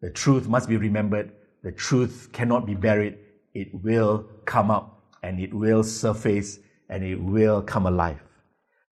The 0.00 0.10
truth 0.10 0.48
must 0.48 0.68
be 0.68 0.76
remembered. 0.76 1.32
The 1.62 1.72
truth 1.72 2.30
cannot 2.32 2.66
be 2.66 2.74
buried. 2.74 3.18
It 3.60 3.68
will 3.74 4.26
come 4.44 4.70
up 4.70 4.86
and 5.22 5.40
it 5.40 5.52
will 5.52 5.82
surface 5.82 6.58
and 6.88 7.04
it 7.04 7.16
will 7.16 7.62
come 7.62 7.86
alive. 7.86 8.22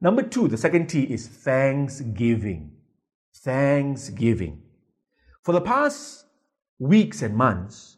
Number 0.00 0.22
two, 0.22 0.48
the 0.48 0.56
second 0.56 0.88
T 0.88 1.02
is 1.04 1.26
thanksgiving. 1.26 2.72
Thanksgiving. 3.34 4.62
For 5.42 5.52
the 5.52 5.60
past 5.60 6.26
weeks 6.78 7.22
and 7.22 7.34
months, 7.36 7.96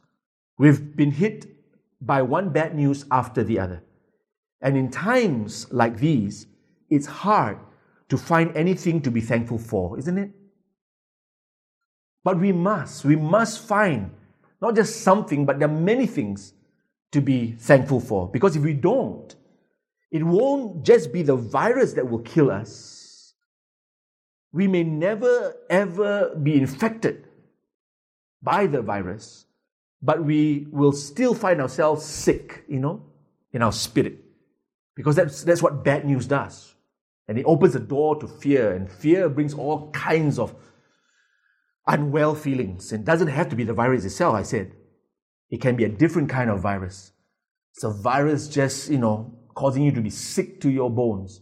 We've 0.58 0.96
been 0.96 1.12
hit 1.12 1.46
by 2.00 2.22
one 2.22 2.50
bad 2.50 2.74
news 2.74 3.06
after 3.10 3.44
the 3.44 3.60
other. 3.60 3.82
And 4.60 4.76
in 4.76 4.90
times 4.90 5.72
like 5.72 5.98
these, 5.98 6.46
it's 6.90 7.06
hard 7.06 7.58
to 8.08 8.18
find 8.18 8.54
anything 8.56 9.00
to 9.02 9.10
be 9.10 9.20
thankful 9.20 9.58
for, 9.58 9.98
isn't 9.98 10.18
it? 10.18 10.30
But 12.24 12.40
we 12.40 12.50
must, 12.50 13.04
we 13.04 13.14
must 13.14 13.60
find 13.60 14.10
not 14.60 14.74
just 14.74 15.02
something, 15.02 15.46
but 15.46 15.60
there 15.60 15.68
are 15.68 15.72
many 15.72 16.06
things 16.06 16.54
to 17.12 17.20
be 17.20 17.52
thankful 17.52 18.00
for. 18.00 18.28
Because 18.28 18.56
if 18.56 18.62
we 18.62 18.74
don't, 18.74 19.34
it 20.10 20.22
won't 20.22 20.84
just 20.84 21.12
be 21.12 21.22
the 21.22 21.36
virus 21.36 21.94
that 21.94 22.08
will 22.08 22.20
kill 22.20 22.50
us. 22.50 23.34
We 24.52 24.66
may 24.66 24.82
never 24.82 25.54
ever 25.68 26.34
be 26.34 26.56
infected 26.56 27.26
by 28.42 28.66
the 28.66 28.80
virus, 28.82 29.46
but 30.00 30.24
we 30.24 30.66
will 30.70 30.92
still 30.92 31.34
find 31.34 31.60
ourselves 31.60 32.04
sick, 32.04 32.64
you 32.68 32.78
know, 32.78 33.02
in 33.52 33.62
our 33.62 33.72
spirit. 33.72 34.24
Because 34.94 35.16
that's, 35.16 35.44
that's 35.44 35.62
what 35.62 35.84
bad 35.84 36.04
news 36.04 36.26
does. 36.26 36.74
And 37.28 37.38
it 37.38 37.44
opens 37.44 37.74
the 37.74 37.80
door 37.80 38.18
to 38.20 38.26
fear, 38.26 38.72
and 38.72 38.90
fear 38.90 39.28
brings 39.28 39.52
all 39.52 39.90
kinds 39.90 40.38
of 40.38 40.54
unwell 41.86 42.34
feelings. 42.34 42.92
It 42.92 43.04
doesn't 43.04 43.28
have 43.28 43.50
to 43.50 43.56
be 43.56 43.64
the 43.64 43.74
virus 43.74 44.04
itself, 44.04 44.34
I 44.34 44.42
said. 44.42 44.72
It 45.50 45.60
can 45.60 45.76
be 45.76 45.84
a 45.84 45.88
different 45.88 46.28
kind 46.28 46.50
of 46.50 46.60
virus. 46.60 47.12
It's 47.74 47.84
a 47.84 47.90
virus 47.90 48.48
just, 48.48 48.90
you 48.90 48.98
know, 48.98 49.34
causing 49.54 49.82
you 49.82 49.92
to 49.92 50.00
be 50.00 50.10
sick 50.10 50.60
to 50.60 50.70
your 50.70 50.90
bones, 50.90 51.40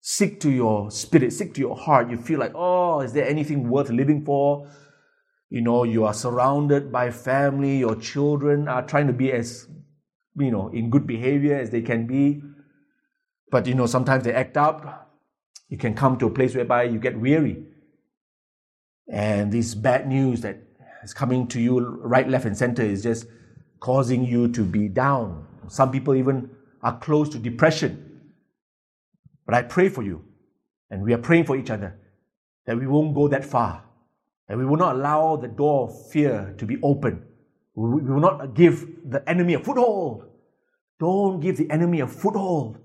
sick 0.00 0.40
to 0.40 0.50
your 0.50 0.90
spirit, 0.90 1.32
sick 1.32 1.54
to 1.54 1.60
your 1.60 1.76
heart. 1.76 2.10
You 2.10 2.16
feel 2.16 2.40
like, 2.40 2.52
oh, 2.54 3.00
is 3.00 3.12
there 3.12 3.28
anything 3.28 3.68
worth 3.68 3.90
living 3.90 4.24
for? 4.24 4.70
You 5.50 5.60
know, 5.60 5.84
you 5.84 6.04
are 6.04 6.14
surrounded 6.14 6.90
by 6.90 7.10
family, 7.10 7.78
your 7.78 7.96
children 7.96 8.66
are 8.66 8.84
trying 8.84 9.06
to 9.06 9.12
be 9.12 9.30
as, 9.30 9.68
you 10.36 10.50
know, 10.50 10.68
in 10.68 10.90
good 10.90 11.06
behavior 11.06 11.56
as 11.56 11.70
they 11.70 11.82
can 11.82 12.06
be. 12.06 12.42
But, 13.50 13.66
you 13.66 13.74
know, 13.74 13.86
sometimes 13.86 14.24
they 14.24 14.34
act 14.34 14.56
up. 14.56 15.12
You 15.68 15.78
can 15.78 15.94
come 15.94 16.18
to 16.18 16.26
a 16.26 16.30
place 16.30 16.54
whereby 16.54 16.84
you 16.84 16.98
get 16.98 17.18
weary 17.18 17.64
and 19.08 19.52
this 19.52 19.74
bad 19.74 20.08
news 20.08 20.40
that 20.40 20.62
is 21.02 21.12
coming 21.12 21.46
to 21.48 21.60
you 21.60 21.80
right, 21.80 22.28
left, 22.28 22.46
and 22.46 22.56
center 22.56 22.82
is 22.82 23.02
just 23.02 23.26
causing 23.80 24.24
you 24.24 24.48
to 24.48 24.64
be 24.64 24.88
down. 24.88 25.46
Some 25.68 25.90
people 25.90 26.14
even 26.14 26.50
are 26.82 26.98
close 26.98 27.28
to 27.30 27.38
depression. 27.38 28.20
But 29.46 29.54
I 29.54 29.62
pray 29.62 29.88
for 29.88 30.02
you, 30.02 30.24
and 30.90 31.02
we 31.02 31.12
are 31.12 31.18
praying 31.18 31.44
for 31.44 31.56
each 31.56 31.70
other, 31.70 31.98
that 32.66 32.78
we 32.78 32.86
won't 32.86 33.14
go 33.14 33.28
that 33.28 33.44
far, 33.44 33.84
that 34.48 34.56
we 34.56 34.64
will 34.64 34.76
not 34.76 34.96
allow 34.96 35.36
the 35.36 35.48
door 35.48 35.88
of 35.88 36.10
fear 36.10 36.54
to 36.58 36.66
be 36.66 36.78
open. 36.82 37.22
We 37.74 38.02
will 38.02 38.20
not 38.20 38.54
give 38.54 38.86
the 39.04 39.28
enemy 39.28 39.54
a 39.54 39.58
foothold. 39.58 40.26
Don't 41.00 41.40
give 41.40 41.56
the 41.56 41.70
enemy 41.70 42.00
a 42.00 42.06
foothold. 42.06 42.78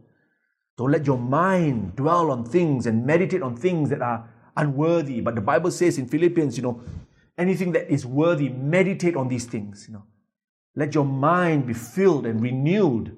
Don't 0.77 0.91
let 0.91 1.05
your 1.05 1.17
mind 1.17 1.95
dwell 1.95 2.31
on 2.31 2.43
things 2.43 2.87
and 2.87 3.05
meditate 3.05 3.41
on 3.41 3.55
things 3.55 3.89
that 3.89 4.01
are 4.01 4.29
unworthy. 4.57 5.21
But 5.21 5.35
the 5.35 5.41
Bible 5.41 5.71
says 5.71 5.97
in 5.97 6.07
Philippians, 6.07 6.57
you 6.57 6.63
know, 6.63 6.81
anything 7.37 7.71
that 7.73 7.91
is 7.91 8.05
worthy, 8.05 8.49
meditate 8.49 9.15
on 9.15 9.27
these 9.27 9.45
things, 9.45 9.85
you 9.87 9.93
know. 9.93 10.03
Let 10.75 10.95
your 10.95 11.05
mind 11.05 11.67
be 11.67 11.73
filled 11.73 12.25
and 12.25 12.41
renewed. 12.41 13.15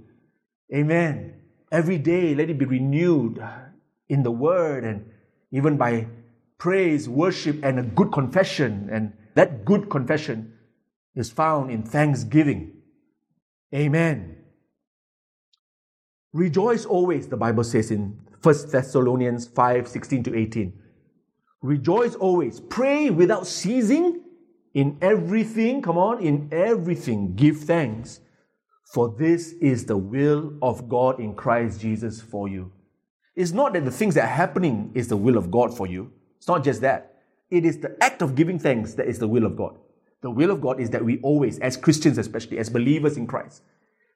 Amen. 0.74 1.36
Every 1.72 1.98
day, 1.98 2.36
let 2.36 2.50
it 2.50 2.58
be 2.58 2.65
renewed 2.65 3.41
in 4.10 4.24
the 4.24 4.31
word 4.31 4.84
and 4.84 5.10
even 5.51 5.77
by 5.77 6.08
praise, 6.58 7.08
worship, 7.08 7.63
and 7.63 7.79
a 7.79 7.84
good 7.84 8.12
confession. 8.12 8.89
And 8.91 9.13
that 9.36 9.65
good 9.65 9.89
confession 9.89 10.53
is 11.15 11.29
found 11.29 11.72
in 11.72 11.84
thanksgiving. 11.84 12.74
Amen. 13.74 14.38
Rejoice 16.34 16.86
always, 16.86 17.27
the 17.27 17.38
Bible 17.38 17.63
says 17.63 17.91
in 17.91 18.20
1 18.41 18.55
Thessalonians 18.72 19.48
5 19.48 19.88
16 19.88 20.24
to 20.24 20.36
18. 20.38 20.74
Rejoice 21.62 22.15
always. 22.15 22.60
Pray 22.60 23.10
without 23.10 23.46
ceasing. 23.46 24.22
In 24.74 24.98
everything, 25.01 25.82
come 25.82 25.98
on, 25.98 26.22
in 26.22 26.50
everything, 26.51 27.36
give 27.36 27.60
thanks. 27.60 28.22
For 28.94 29.13
this 29.18 29.54
is 29.54 29.86
the 29.86 29.98
will 29.98 30.54
of 30.62 30.90
God 30.90 31.20
in 31.20 31.34
Christ 31.34 31.82
Jesus 31.82 32.22
for 32.22 32.48
you. 32.48 32.72
It's 33.36 33.51
not 33.51 33.74
that 33.74 33.86
the 33.86 33.92
things 33.92 34.16
that 34.16 34.25
are 34.25 34.36
happening 34.36 34.92
is 34.94 35.08
the 35.08 35.18
will 35.18 35.38
of 35.38 35.50
God 35.50 35.75
for 35.75 35.88
you. 35.88 36.12
It's 36.38 36.48
not 36.48 36.63
just 36.63 36.82
that. 36.82 37.22
It 37.50 37.66
is 37.66 37.80
the 37.80 37.96
act 38.01 38.22
of 38.22 38.36
giving 38.36 38.60
thanks 38.60 38.94
that 38.96 39.08
is 39.08 39.20
the 39.20 39.28
will 39.28 39.46
of 39.46 39.56
God. 39.56 39.78
The 40.22 40.32
will 40.32 40.51
of 40.51 40.62
God 40.62 40.80
is 40.80 40.90
that 40.92 41.04
we 41.04 41.20
always, 41.22 41.60
as 41.60 41.78
Christians 41.78 42.18
especially, 42.18 42.58
as 42.58 42.70
believers 42.70 43.18
in 43.18 43.28
Christ, 43.28 43.63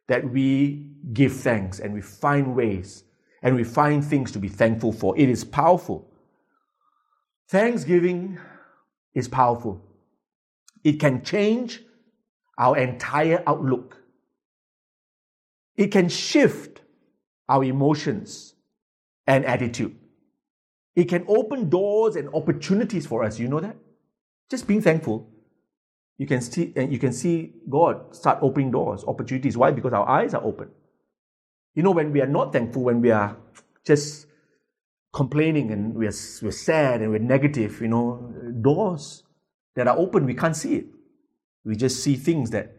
that 0.08 0.30
we 0.30 0.88
give 1.14 1.34
thanks 1.34 1.80
and 1.80 1.94
we 1.94 2.02
find 2.02 2.56
ways 2.56 3.04
and 3.42 3.56
we 3.56 3.64
find 3.64 4.04
things 4.04 4.32
to 4.32 4.40
be 4.40 4.48
thankful 4.48 4.92
for. 4.92 5.18
It 5.18 5.30
is 5.30 5.44
powerful. 5.44 6.08
Thanksgiving 7.50 8.40
is 9.14 9.28
powerful. 9.28 9.85
It 10.86 11.00
can 11.00 11.24
change 11.24 11.82
our 12.60 12.77
entire 12.77 13.44
outlook. 13.48 13.98
It 15.75 15.88
can 15.88 16.10
shift 16.10 16.82
our 17.50 17.63
emotions 17.63 18.54
and 19.25 19.44
attitude. 19.46 19.96
It 20.96 21.06
can 21.06 21.25
open 21.27 21.70
doors 21.70 22.15
and 22.15 22.30
opportunities 22.36 23.08
for 23.08 23.24
us. 23.24 23.39
You 23.39 23.48
know 23.48 23.60
that? 23.60 23.75
Just 24.50 24.68
being 24.68 24.80
thankful. 24.80 25.27
You 26.20 26.27
can 26.27 26.39
see 26.39 26.72
and 26.75 26.94
you 26.94 27.00
can 27.00 27.12
see 27.12 27.56
God 27.68 28.15
start 28.15 28.38
opening 28.44 28.70
doors, 28.70 29.04
opportunities. 29.06 29.58
Why? 29.58 29.72
Because 29.72 29.92
our 29.92 30.08
eyes 30.08 30.36
are 30.36 30.44
open. 30.44 30.70
You 31.74 31.82
know, 31.82 31.92
when 31.92 32.13
we 32.13 32.22
are 32.22 32.27
not 32.27 32.54
thankful, 32.54 32.84
when 32.84 33.01
we 33.01 33.10
are 33.10 33.36
just 33.84 34.27
complaining 35.12 35.72
and 35.72 35.96
we're, 35.96 36.13
we're 36.44 36.51
sad 36.51 37.01
and 37.01 37.10
we're 37.10 37.18
negative, 37.18 37.82
you 37.82 37.88
know, 37.88 38.32
doors 38.62 39.25
that 39.75 39.88
are 39.88 39.98
open, 39.98 40.25
we 40.25 40.34
can't 40.34 40.55
see 40.55 40.75
it. 40.75 40.86
We 41.63 41.75
just 41.75 42.03
see 42.03 42.15
things 42.15 42.51
that, 42.51 42.75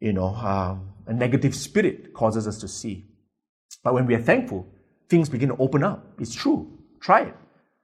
you 0.00 0.12
know, 0.12 0.34
um, 0.34 0.88
a 1.06 1.12
negative 1.12 1.54
spirit 1.54 2.12
causes 2.14 2.46
us 2.46 2.58
to 2.58 2.68
see. 2.68 3.06
But 3.82 3.94
when 3.94 4.06
we 4.06 4.14
are 4.14 4.22
thankful, 4.22 4.66
things 5.08 5.28
begin 5.28 5.48
to 5.48 5.56
open 5.56 5.82
up. 5.82 6.06
It's 6.18 6.34
true. 6.34 6.78
Try 7.00 7.22
it. 7.22 7.36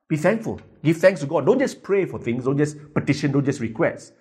Be 0.09 0.17
thankful. 0.17 0.61
Give 0.83 0.97
thanks 0.97 1.21
to 1.21 1.27
God. 1.27 1.47
Don't 1.47 1.59
just 1.59 1.83
pray 1.83 2.07
for 2.07 2.19
things. 2.19 2.45
Don't 2.45 2.59
just 2.59 2.77
petition. 2.95 3.33
Don't 3.33 3.45
just 3.45 3.61
request. 3.61 4.13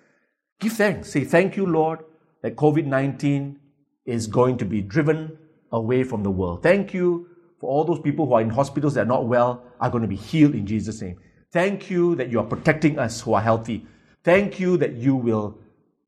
Give 0.60 0.72
thanks. 0.72 1.10
Say, 1.10 1.24
Thank 1.24 1.56
you, 1.56 1.66
Lord, 1.66 2.00
that 2.42 2.56
COVID 2.56 2.84
19 2.84 3.58
is 4.04 4.26
going 4.26 4.58
to 4.58 4.64
be 4.64 4.82
driven 4.82 5.38
away 5.72 6.02
from 6.02 6.22
the 6.22 6.30
world. 6.30 6.62
Thank 6.62 6.94
you 6.94 7.28
for 7.60 7.70
all 7.70 7.84
those 7.84 8.00
people 8.00 8.26
who 8.26 8.34
are 8.34 8.40
in 8.40 8.50
hospitals 8.50 8.94
that 8.94 9.02
are 9.02 9.06
not 9.06 9.26
well 9.26 9.62
are 9.80 9.90
going 9.90 10.02
to 10.02 10.08
be 10.08 10.16
healed 10.16 10.54
in 10.54 10.66
Jesus' 10.66 11.00
name. 11.00 11.18
Thank 11.52 11.90
you 11.90 12.14
that 12.16 12.30
you 12.30 12.38
are 12.40 12.46
protecting 12.46 12.98
us 12.98 13.20
who 13.20 13.34
are 13.34 13.40
healthy. 13.40 13.86
Thank 14.24 14.60
you 14.60 14.76
that 14.78 14.94
you 14.94 15.14
will 15.14 15.58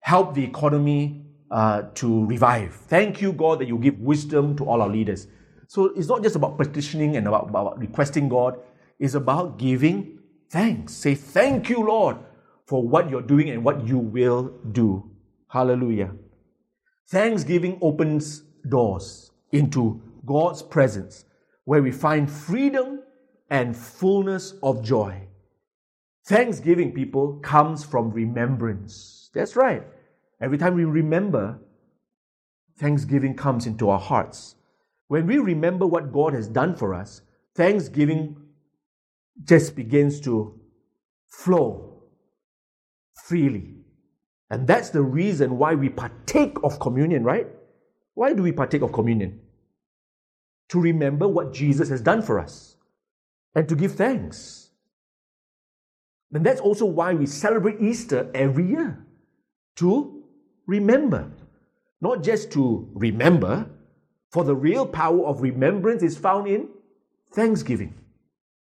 help 0.00 0.34
the 0.34 0.44
economy 0.44 1.24
uh, 1.50 1.82
to 1.94 2.24
revive. 2.26 2.74
Thank 2.74 3.20
you, 3.20 3.32
God, 3.32 3.60
that 3.60 3.68
you 3.68 3.78
give 3.78 3.98
wisdom 3.98 4.56
to 4.56 4.64
all 4.64 4.82
our 4.82 4.88
leaders. 4.88 5.26
So 5.68 5.86
it's 5.96 6.08
not 6.08 6.22
just 6.22 6.36
about 6.36 6.58
petitioning 6.58 7.16
and 7.16 7.26
about, 7.26 7.48
about 7.48 7.78
requesting 7.78 8.28
God, 8.28 8.58
it's 8.98 9.14
about 9.14 9.58
giving 9.58 10.18
thanks. 10.50 10.92
Say, 10.92 11.14
Thank 11.14 11.68
you, 11.68 11.86
Lord, 11.86 12.16
for 12.66 12.86
what 12.86 13.08
you're 13.10 13.22
doing 13.22 13.50
and 13.50 13.64
what 13.64 13.86
you 13.86 13.98
will 13.98 14.52
do. 14.72 15.10
Hallelujah. 15.48 16.12
Thanksgiving 17.08 17.78
opens 17.80 18.42
doors 18.68 19.32
into 19.52 20.00
God's 20.24 20.62
presence 20.62 21.24
where 21.64 21.82
we 21.82 21.90
find 21.90 22.30
freedom 22.30 23.02
and 23.50 23.76
fullness 23.76 24.54
of 24.62 24.82
joy. 24.82 25.26
Thanksgiving, 26.26 26.92
people, 26.92 27.40
comes 27.42 27.84
from 27.84 28.10
remembrance. 28.10 29.30
That's 29.34 29.56
right. 29.56 29.82
Every 30.40 30.58
time 30.58 30.74
we 30.74 30.84
remember, 30.84 31.58
thanksgiving 32.78 33.34
comes 33.34 33.66
into 33.66 33.88
our 33.90 33.98
hearts. 33.98 34.56
When 35.08 35.26
we 35.26 35.38
remember 35.38 35.86
what 35.86 36.12
God 36.12 36.34
has 36.34 36.48
done 36.48 36.76
for 36.76 36.94
us, 36.94 37.22
thanksgiving 37.54 38.36
just 39.44 39.74
begins 39.74 40.20
to 40.22 40.58
flow 41.28 42.02
freely. 43.24 43.74
And 44.50 44.66
that's 44.66 44.90
the 44.90 45.02
reason 45.02 45.58
why 45.58 45.74
we 45.74 45.88
partake 45.88 46.56
of 46.62 46.80
communion, 46.80 47.24
right? 47.24 47.46
Why 48.14 48.32
do 48.32 48.42
we 48.42 48.52
partake 48.52 48.82
of 48.82 48.92
communion? 48.92 49.40
to 50.70 50.80
remember 50.80 51.26
what 51.26 51.52
Jesus 51.52 51.88
has 51.88 52.00
done 52.00 52.22
for 52.22 52.38
us 52.38 52.76
and 53.54 53.68
to 53.68 53.74
give 53.74 53.96
thanks. 53.96 54.69
And 56.32 56.46
that's 56.46 56.60
also 56.60 56.84
why 56.84 57.14
we 57.14 57.26
celebrate 57.26 57.80
Easter 57.80 58.30
every 58.34 58.66
year 58.66 59.04
to 59.76 60.22
remember. 60.66 61.30
Not 62.00 62.22
just 62.22 62.52
to 62.52 62.88
remember, 62.94 63.68
for 64.30 64.44
the 64.44 64.54
real 64.54 64.86
power 64.86 65.26
of 65.26 65.42
remembrance 65.42 66.02
is 66.02 66.16
found 66.16 66.46
in 66.46 66.68
thanksgiving. 67.32 67.94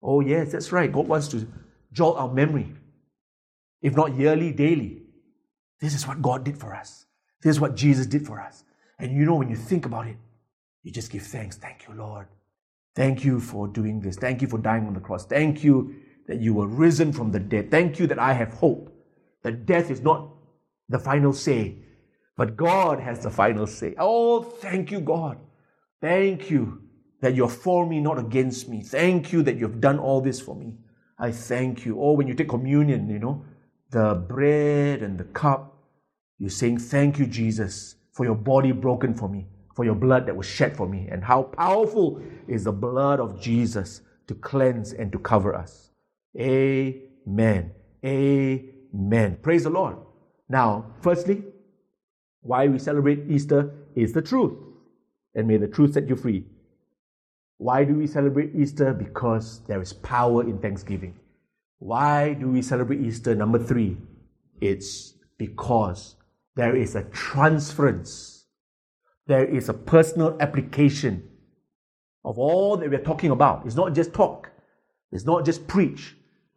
Oh, 0.02 0.20
yes, 0.20 0.52
that's 0.52 0.72
right. 0.72 0.90
God 0.90 1.08
wants 1.08 1.28
to 1.28 1.46
jolt 1.92 2.16
our 2.16 2.32
memory, 2.32 2.72
if 3.82 3.96
not 3.96 4.14
yearly, 4.14 4.52
daily. 4.52 5.02
This 5.80 5.94
is 5.94 6.06
what 6.06 6.22
God 6.22 6.44
did 6.44 6.56
for 6.56 6.74
us. 6.74 7.06
This 7.42 7.56
is 7.56 7.60
what 7.60 7.74
Jesus 7.74 8.06
did 8.06 8.24
for 8.24 8.40
us. 8.40 8.64
And 8.98 9.12
you 9.12 9.24
know, 9.24 9.34
when 9.34 9.50
you 9.50 9.56
think 9.56 9.86
about 9.86 10.06
it, 10.06 10.16
you 10.82 10.92
just 10.92 11.10
give 11.10 11.22
thanks. 11.22 11.56
Thank 11.56 11.86
you, 11.88 11.94
Lord. 11.94 12.28
Thank 12.94 13.24
you 13.24 13.40
for 13.40 13.68
doing 13.68 14.00
this. 14.00 14.16
Thank 14.16 14.40
you 14.40 14.48
for 14.48 14.58
dying 14.58 14.86
on 14.86 14.94
the 14.94 15.00
cross. 15.00 15.26
Thank 15.26 15.62
you 15.62 15.96
that 16.26 16.40
you 16.40 16.54
were 16.54 16.66
risen 16.66 17.12
from 17.12 17.30
the 17.30 17.40
dead. 17.40 17.70
Thank 17.70 17.98
you 17.98 18.06
that 18.08 18.18
I 18.18 18.32
have 18.32 18.52
hope. 18.54 18.92
That 19.42 19.66
death 19.66 19.90
is 19.90 20.00
not 20.00 20.28
the 20.88 20.98
final 20.98 21.32
say, 21.32 21.76
but 22.36 22.56
God 22.56 23.00
has 23.00 23.20
the 23.20 23.30
final 23.30 23.66
say. 23.66 23.94
Oh, 23.98 24.42
thank 24.42 24.90
you, 24.90 25.00
God. 25.00 25.38
Thank 26.00 26.50
you 26.50 26.82
that 27.20 27.34
you're 27.34 27.48
for 27.48 27.86
me, 27.86 28.00
not 28.00 28.18
against 28.18 28.68
me. 28.68 28.82
Thank 28.82 29.32
you 29.32 29.42
that 29.42 29.56
you've 29.56 29.80
done 29.80 29.98
all 29.98 30.20
this 30.20 30.40
for 30.40 30.54
me. 30.54 30.74
I 31.18 31.30
thank 31.32 31.86
you. 31.86 32.00
Oh, 32.00 32.12
when 32.12 32.28
you 32.28 32.34
take 32.34 32.48
communion, 32.48 33.08
you 33.08 33.18
know, 33.18 33.44
the 33.90 34.14
bread 34.14 35.02
and 35.02 35.16
the 35.16 35.24
cup, 35.24 35.78
you're 36.38 36.50
saying, 36.50 36.78
Thank 36.78 37.18
you, 37.18 37.26
Jesus, 37.26 37.94
for 38.12 38.24
your 38.26 38.34
body 38.34 38.72
broken 38.72 39.14
for 39.14 39.28
me, 39.28 39.46
for 39.74 39.84
your 39.84 39.94
blood 39.94 40.26
that 40.26 40.36
was 40.36 40.46
shed 40.46 40.76
for 40.76 40.86
me. 40.86 41.08
And 41.10 41.24
how 41.24 41.44
powerful 41.44 42.20
is 42.46 42.64
the 42.64 42.72
blood 42.72 43.20
of 43.20 43.40
Jesus 43.40 44.02
to 44.26 44.34
cleanse 44.34 44.92
and 44.92 45.10
to 45.12 45.18
cover 45.18 45.54
us. 45.54 45.85
Amen. 46.38 47.72
Amen. 48.04 49.38
Praise 49.42 49.64
the 49.64 49.70
Lord. 49.70 49.96
Now, 50.48 50.86
firstly, 51.00 51.42
why 52.42 52.68
we 52.68 52.78
celebrate 52.78 53.28
Easter 53.28 53.72
is 53.94 54.12
the 54.12 54.22
truth. 54.22 54.54
And 55.34 55.48
may 55.48 55.56
the 55.56 55.68
truth 55.68 55.94
set 55.94 56.08
you 56.08 56.16
free. 56.16 56.44
Why 57.58 57.84
do 57.84 57.94
we 57.94 58.06
celebrate 58.06 58.54
Easter? 58.54 58.92
Because 58.92 59.60
there 59.66 59.80
is 59.80 59.92
power 59.92 60.42
in 60.42 60.58
thanksgiving. 60.58 61.18
Why 61.78 62.34
do 62.34 62.48
we 62.48 62.62
celebrate 62.62 63.00
Easter? 63.00 63.34
Number 63.34 63.58
three, 63.58 63.96
it's 64.60 65.14
because 65.38 66.16
there 66.54 66.74
is 66.74 66.94
a 66.96 67.04
transference, 67.04 68.46
there 69.26 69.44
is 69.44 69.68
a 69.68 69.74
personal 69.74 70.36
application 70.40 71.28
of 72.24 72.38
all 72.38 72.76
that 72.78 72.90
we're 72.90 72.98
talking 72.98 73.30
about. 73.30 73.66
It's 73.66 73.74
not 73.74 73.94
just 73.94 74.14
talk, 74.14 74.50
it's 75.12 75.24
not 75.24 75.44
just 75.44 75.66
preach. 75.66 76.16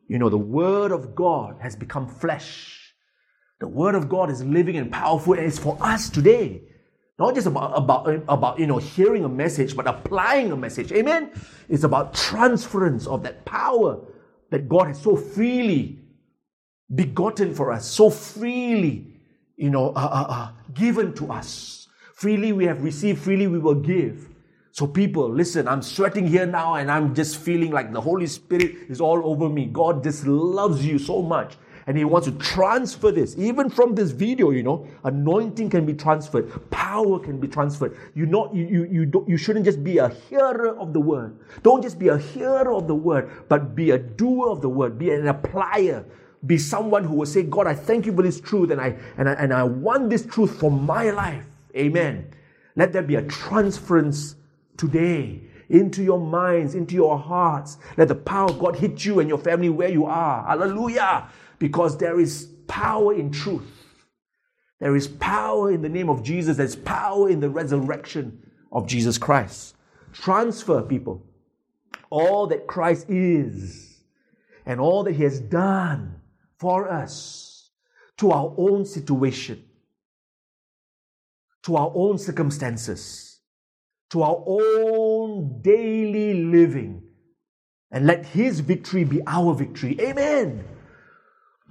You 0.09 0.17
know, 0.17 0.29
the 0.29 0.37
Word 0.37 0.91
of 0.91 1.15
God 1.15 1.57
has 1.61 1.75
become 1.75 2.07
flesh. 2.07 2.95
The 3.59 3.67
Word 3.67 3.93
of 3.93 4.09
God 4.09 4.31
is 4.31 4.43
living 4.43 4.75
and 4.75 4.91
powerful, 4.91 5.33
and 5.33 5.45
it's 5.45 5.59
for 5.59 5.77
us 5.79 6.09
today. 6.09 6.63
Not 7.19 7.35
just 7.35 7.45
about, 7.45 7.77
about, 7.77 8.23
about 8.27 8.59
you 8.59 8.65
know, 8.65 8.77
hearing 8.77 9.23
a 9.23 9.29
message, 9.29 9.75
but 9.75 9.85
applying 9.85 10.51
a 10.51 10.57
message. 10.57 10.91
Amen? 10.91 11.31
It's 11.69 11.83
about 11.83 12.15
transference 12.15 13.05
of 13.05 13.23
that 13.23 13.45
power 13.45 13.99
that 14.49 14.67
God 14.67 14.87
has 14.87 14.99
so 14.99 15.15
freely 15.15 15.99
begotten 16.95 17.53
for 17.53 17.71
us, 17.71 17.85
so 17.85 18.09
freely, 18.09 19.13
you 19.57 19.69
know, 19.69 19.89
uh, 19.89 19.99
uh, 19.99 20.25
uh, 20.29 20.51
given 20.73 21.13
to 21.15 21.31
us. 21.31 21.87
Freely 22.15 22.51
we 22.51 22.65
have 22.65 22.83
received, 22.83 23.21
freely 23.21 23.45
we 23.47 23.59
will 23.59 23.75
give. 23.75 24.28
So, 24.79 24.87
people, 24.87 25.29
listen, 25.29 25.67
I'm 25.67 25.81
sweating 25.81 26.25
here 26.25 26.45
now 26.45 26.75
and 26.75 26.89
I'm 26.89 27.13
just 27.13 27.35
feeling 27.35 27.69
like 27.69 27.91
the 27.91 27.99
Holy 27.99 28.27
Spirit 28.27 28.77
is 28.87 29.01
all 29.01 29.21
over 29.25 29.49
me. 29.49 29.65
God 29.65 30.05
just 30.05 30.25
loves 30.25 30.85
you 30.85 30.97
so 30.97 31.21
much 31.21 31.57
and 31.85 31.97
he 31.97 32.05
wants 32.05 32.29
to 32.29 32.33
transfer 32.37 33.11
this. 33.11 33.35
Even 33.37 33.69
from 33.69 33.93
this 33.93 34.11
video 34.11 34.51
you 34.51 34.63
know 34.63 34.87
anointing 35.03 35.69
can 35.69 35.85
be 35.85 35.93
transferred. 35.93 36.71
Power 36.71 37.19
can 37.19 37.41
be 37.41 37.47
transferred. 37.49 37.97
You 38.15 38.25
not 38.25 38.55
you 38.55 38.67
you 38.67 38.87
you, 38.89 39.05
don't, 39.05 39.27
you 39.27 39.35
shouldn't 39.35 39.65
just 39.65 39.83
be 39.83 39.97
a 39.97 40.07
hearer 40.29 40.69
of 40.79 40.93
the 40.93 41.01
word. 41.01 41.37
Don't 41.61 41.81
just 41.81 41.99
be 41.99 42.07
a 42.07 42.17
hearer 42.17 42.71
of 42.71 42.87
the 42.87 42.95
word 42.95 43.29
but 43.49 43.75
be 43.75 43.91
a 43.91 43.97
doer 43.97 44.47
of 44.49 44.61
the 44.61 44.69
word. 44.69 44.97
Be 44.97 45.11
an 45.11 45.23
applier. 45.23 46.05
Be 46.45 46.57
someone 46.57 47.03
who 47.03 47.15
will 47.15 47.25
say 47.25 47.43
god 47.43 47.67
i 47.67 47.73
thank 47.75 48.05
you 48.05 48.15
for 48.15 48.21
this 48.21 48.39
truth 48.39 48.71
and 48.71 48.79
i 48.79 48.95
and 49.17 49.27
i, 49.27 49.33
and 49.33 49.53
I 49.53 49.63
want 49.63 50.09
this 50.09 50.25
truth 50.25 50.57
for 50.57 50.71
my 50.71 51.09
life. 51.09 51.43
Amen. 51.75 52.33
Let 52.77 52.93
there 52.93 53.01
be 53.01 53.15
a 53.15 53.23
transference 53.23 54.37
today 54.79 55.43
into 55.69 56.01
your 56.01 56.19
minds, 56.19 56.73
into 56.73 56.95
your 56.95 57.19
hearts. 57.19 57.77
Let 57.97 58.07
the 58.07 58.15
power 58.15 58.49
of 58.49 58.57
God 58.57 58.75
hit 58.75 59.05
you 59.05 59.19
and 59.19 59.29
your 59.29 59.37
family 59.37 59.69
where 59.69 59.89
you 59.89 60.05
are. 60.05 60.47
Hallelujah 60.47 61.29
because 61.59 61.97
there 61.97 62.19
is 62.19 62.47
power 62.67 63.13
in 63.13 63.31
truth. 63.31 63.67
There 64.79 64.95
is 64.95 65.07
power 65.07 65.71
in 65.71 65.81
the 65.81 65.89
name 65.89 66.09
of 66.09 66.23
Jesus. 66.23 66.57
There's 66.57 66.75
power 66.75 67.29
in 67.29 67.41
the 67.41 67.49
resurrection 67.49 68.41
of 68.71 68.87
Jesus 68.87 69.17
Christ. 69.17 69.75
Transfer, 70.13 70.81
people, 70.81 71.21
all 72.09 72.47
that 72.47 72.65
Christ 72.65 73.07
is 73.09 73.97
and 74.65 74.79
all 74.79 75.03
that 75.03 75.15
He 75.15 75.23
has 75.23 75.39
done 75.39 76.21
for 76.57 76.89
us 76.89 77.69
to 78.17 78.31
our 78.31 78.53
own 78.57 78.85
situation, 78.85 79.63
to 81.63 81.75
our 81.75 81.91
own 81.93 82.17
circumstances, 82.17 83.28
to 84.11 84.23
our 84.23 84.43
own 84.45 85.61
daily 85.61 86.43
living, 86.43 87.03
and 87.91 88.05
let 88.05 88.25
His 88.25 88.59
victory 88.59 89.03
be 89.03 89.21
our 89.27 89.53
victory. 89.53 89.99
Amen. 89.99 90.63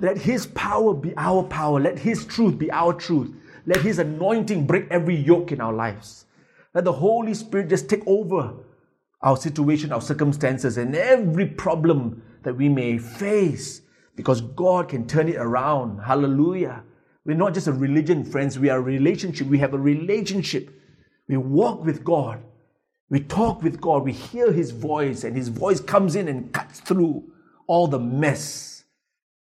Let 0.00 0.18
His 0.18 0.46
power 0.46 0.94
be 0.94 1.12
our 1.16 1.42
power. 1.42 1.80
Let 1.80 1.98
His 1.98 2.24
truth 2.24 2.58
be 2.58 2.70
our 2.70 2.92
truth. 2.92 3.34
Let 3.66 3.80
His 3.80 3.98
anointing 3.98 4.66
break 4.66 4.86
every 4.90 5.16
yoke 5.16 5.52
in 5.52 5.60
our 5.60 5.72
lives. 5.72 6.26
Let 6.74 6.84
the 6.84 6.92
Holy 6.92 7.34
Spirit 7.34 7.68
just 7.68 7.88
take 7.88 8.06
over 8.06 8.54
our 9.20 9.36
situation, 9.36 9.92
our 9.92 10.00
circumstances, 10.00 10.78
and 10.78 10.94
every 10.94 11.46
problem 11.46 12.22
that 12.44 12.54
we 12.54 12.68
may 12.68 12.98
face 12.98 13.82
because 14.14 14.40
God 14.40 14.88
can 14.88 15.06
turn 15.06 15.28
it 15.28 15.36
around. 15.36 15.98
Hallelujah. 15.98 16.82
We're 17.24 17.36
not 17.36 17.54
just 17.54 17.66
a 17.66 17.72
religion, 17.72 18.24
friends. 18.24 18.58
We 18.58 18.70
are 18.70 18.78
a 18.78 18.82
relationship. 18.82 19.48
We 19.48 19.58
have 19.58 19.74
a 19.74 19.78
relationship. 19.78 20.70
We 21.28 21.36
walk 21.36 21.84
with 21.84 22.04
God. 22.04 22.42
We 23.10 23.20
talk 23.20 23.62
with 23.62 23.80
God. 23.80 24.04
We 24.04 24.12
hear 24.12 24.52
His 24.52 24.70
voice, 24.70 25.24
and 25.24 25.36
His 25.36 25.48
voice 25.48 25.80
comes 25.80 26.16
in 26.16 26.28
and 26.28 26.52
cuts 26.52 26.80
through 26.80 27.24
all 27.66 27.86
the 27.86 27.98
mess 27.98 28.84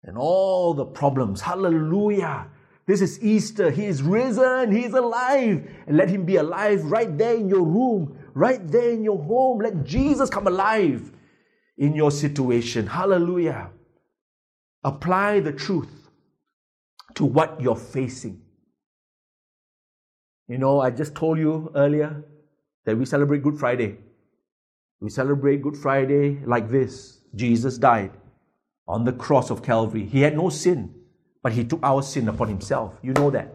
and 0.04 0.17
all 0.17 0.73
the 0.73 0.86
problems. 0.86 1.41
Hallelujah. 1.41 2.47
This 2.86 3.02
is 3.02 3.21
Easter. 3.21 3.69
He 3.69 3.86
is 3.86 4.02
risen. 4.02 4.71
He 4.71 4.86
is 4.86 4.93
alive. 4.93 5.69
And 5.88 5.97
let 5.97 6.10
him 6.10 6.23
be 6.23 6.38
alive 6.38 6.86
right 6.86 7.15
there 7.17 7.36
in 7.36 7.50
your 7.50 7.63
room, 7.63 8.17
right 8.34 8.65
there 8.65 8.91
in 8.91 9.04
your 9.04 9.21
home. 9.21 9.60
Let 9.60 9.84
Jesus 9.84 10.30
come 10.30 10.47
alive 10.47 11.12
in 11.78 11.95
your 11.95 12.12
situation. 12.12 12.88
Hallelujah. 12.88 13.71
Apply 14.86 15.41
the 15.41 15.52
truth 15.52 16.10
to 17.15 17.26
what 17.26 17.60
you're 17.60 17.76
facing. 17.76 18.41
You 20.48 20.58
know, 20.58 20.80
I 20.80 20.92
just 20.92 21.14
told 21.14 21.38
you 21.38 21.72
earlier 21.76 22.24
that 22.86 22.98
we 22.98 23.06
celebrate 23.06 23.44
Good 23.44 23.60
Friday. 23.60 23.98
We 25.02 25.10
celebrate 25.10 25.62
Good 25.62 25.78
Friday 25.78 26.40
like 26.46 26.70
this 26.70 27.20
Jesus 27.36 27.78
died 27.78 28.12
on 28.88 29.04
the 29.04 29.12
cross 29.12 29.50
of 29.50 29.62
Calvary. 29.62 30.06
He 30.06 30.22
had 30.22 30.36
no 30.36 30.50
sin, 30.50 30.96
but 31.44 31.52
he 31.52 31.66
took 31.66 31.82
our 31.84 32.02
sin 32.02 32.30
upon 32.30 32.48
himself. 32.48 32.94
You 33.04 33.14
know 33.14 33.30
that. 33.32 33.54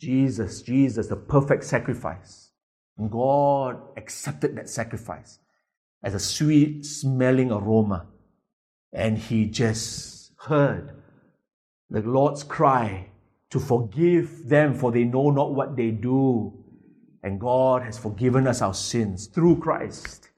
Jesus, 0.00 0.62
Jesus, 0.62 1.08
the 1.08 1.16
perfect 1.16 1.64
sacrifice. 1.64 2.50
And 2.98 3.10
God 3.10 3.80
accepted 3.96 4.56
that 4.56 4.68
sacrifice 4.68 5.38
as 6.02 6.14
a 6.14 6.18
sweet 6.18 6.84
smelling 6.84 7.52
aroma. 7.52 8.06
And 8.92 9.18
he 9.18 9.46
just 9.46 10.32
heard 10.38 10.92
the 11.88 12.00
Lord's 12.00 12.42
cry 12.42 13.11
to 13.52 13.60
forgive 13.60 14.48
them, 14.48 14.74
for 14.74 14.90
they 14.90 15.04
know 15.04 15.30
not 15.30 15.54
what 15.54 15.76
they 15.76 15.90
do. 15.90 16.52
And 17.22 17.38
God 17.38 17.82
has 17.82 17.98
forgiven 17.98 18.46
us 18.46 18.62
our 18.62 18.72
sins 18.72 19.26
through 19.26 19.60
Christ. 19.60 20.30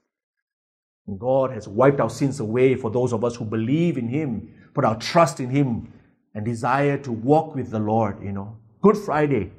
And 1.07 1.17
God 1.17 1.51
has 1.51 1.65
wiped 1.65 2.01
our 2.01 2.09
sins 2.09 2.41
away 2.41 2.75
for 2.75 2.91
those 2.91 3.13
of 3.13 3.23
us 3.23 3.37
who 3.37 3.45
believe 3.45 3.97
in 3.97 4.09
Him, 4.09 4.53
put 4.73 4.83
our 4.83 4.97
trust 4.97 5.39
in 5.39 5.49
Him, 5.49 5.93
and 6.33 6.43
desire 6.43 6.97
to 6.97 7.11
walk 7.13 7.55
with 7.55 7.71
the 7.71 7.79
Lord, 7.79 8.21
you 8.21 8.33
know. 8.33 8.57
Good 8.81 8.97
Friday 8.97 9.53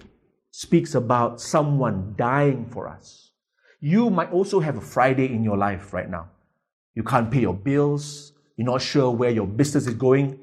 speaks 0.50 0.94
about 0.94 1.40
someone 1.40 2.14
dying 2.18 2.66
for 2.66 2.86
us. 2.86 3.30
You 3.80 4.10
might 4.10 4.32
also 4.32 4.60
have 4.60 4.76
a 4.76 4.82
Friday 4.82 5.32
in 5.32 5.42
your 5.42 5.56
life 5.56 5.94
right 5.94 6.10
now. 6.10 6.28
You 6.94 7.02
can't 7.02 7.30
pay 7.30 7.40
your 7.40 7.54
bills. 7.54 8.32
You're 8.58 8.66
not 8.66 8.82
sure 8.82 9.10
where 9.10 9.30
your 9.30 9.46
business 9.46 9.86
is 9.86 9.94
going. 9.94 10.38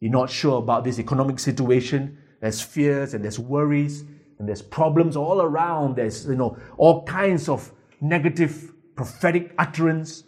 You're 0.00 0.10
not 0.10 0.30
sure 0.30 0.58
about 0.58 0.82
this 0.82 0.98
economic 0.98 1.38
situation. 1.38 2.18
There's 2.40 2.60
fears 2.60 3.14
and 3.14 3.24
there's 3.24 3.38
worries 3.38 4.04
and 4.38 4.48
there's 4.48 4.62
problems 4.62 5.16
all 5.16 5.40
around. 5.42 5.96
There's, 5.96 6.26
you 6.26 6.36
know, 6.36 6.58
all 6.76 7.04
kinds 7.04 7.48
of 7.48 7.72
negative 8.00 8.72
prophetic 8.94 9.54
utterance 9.58 10.24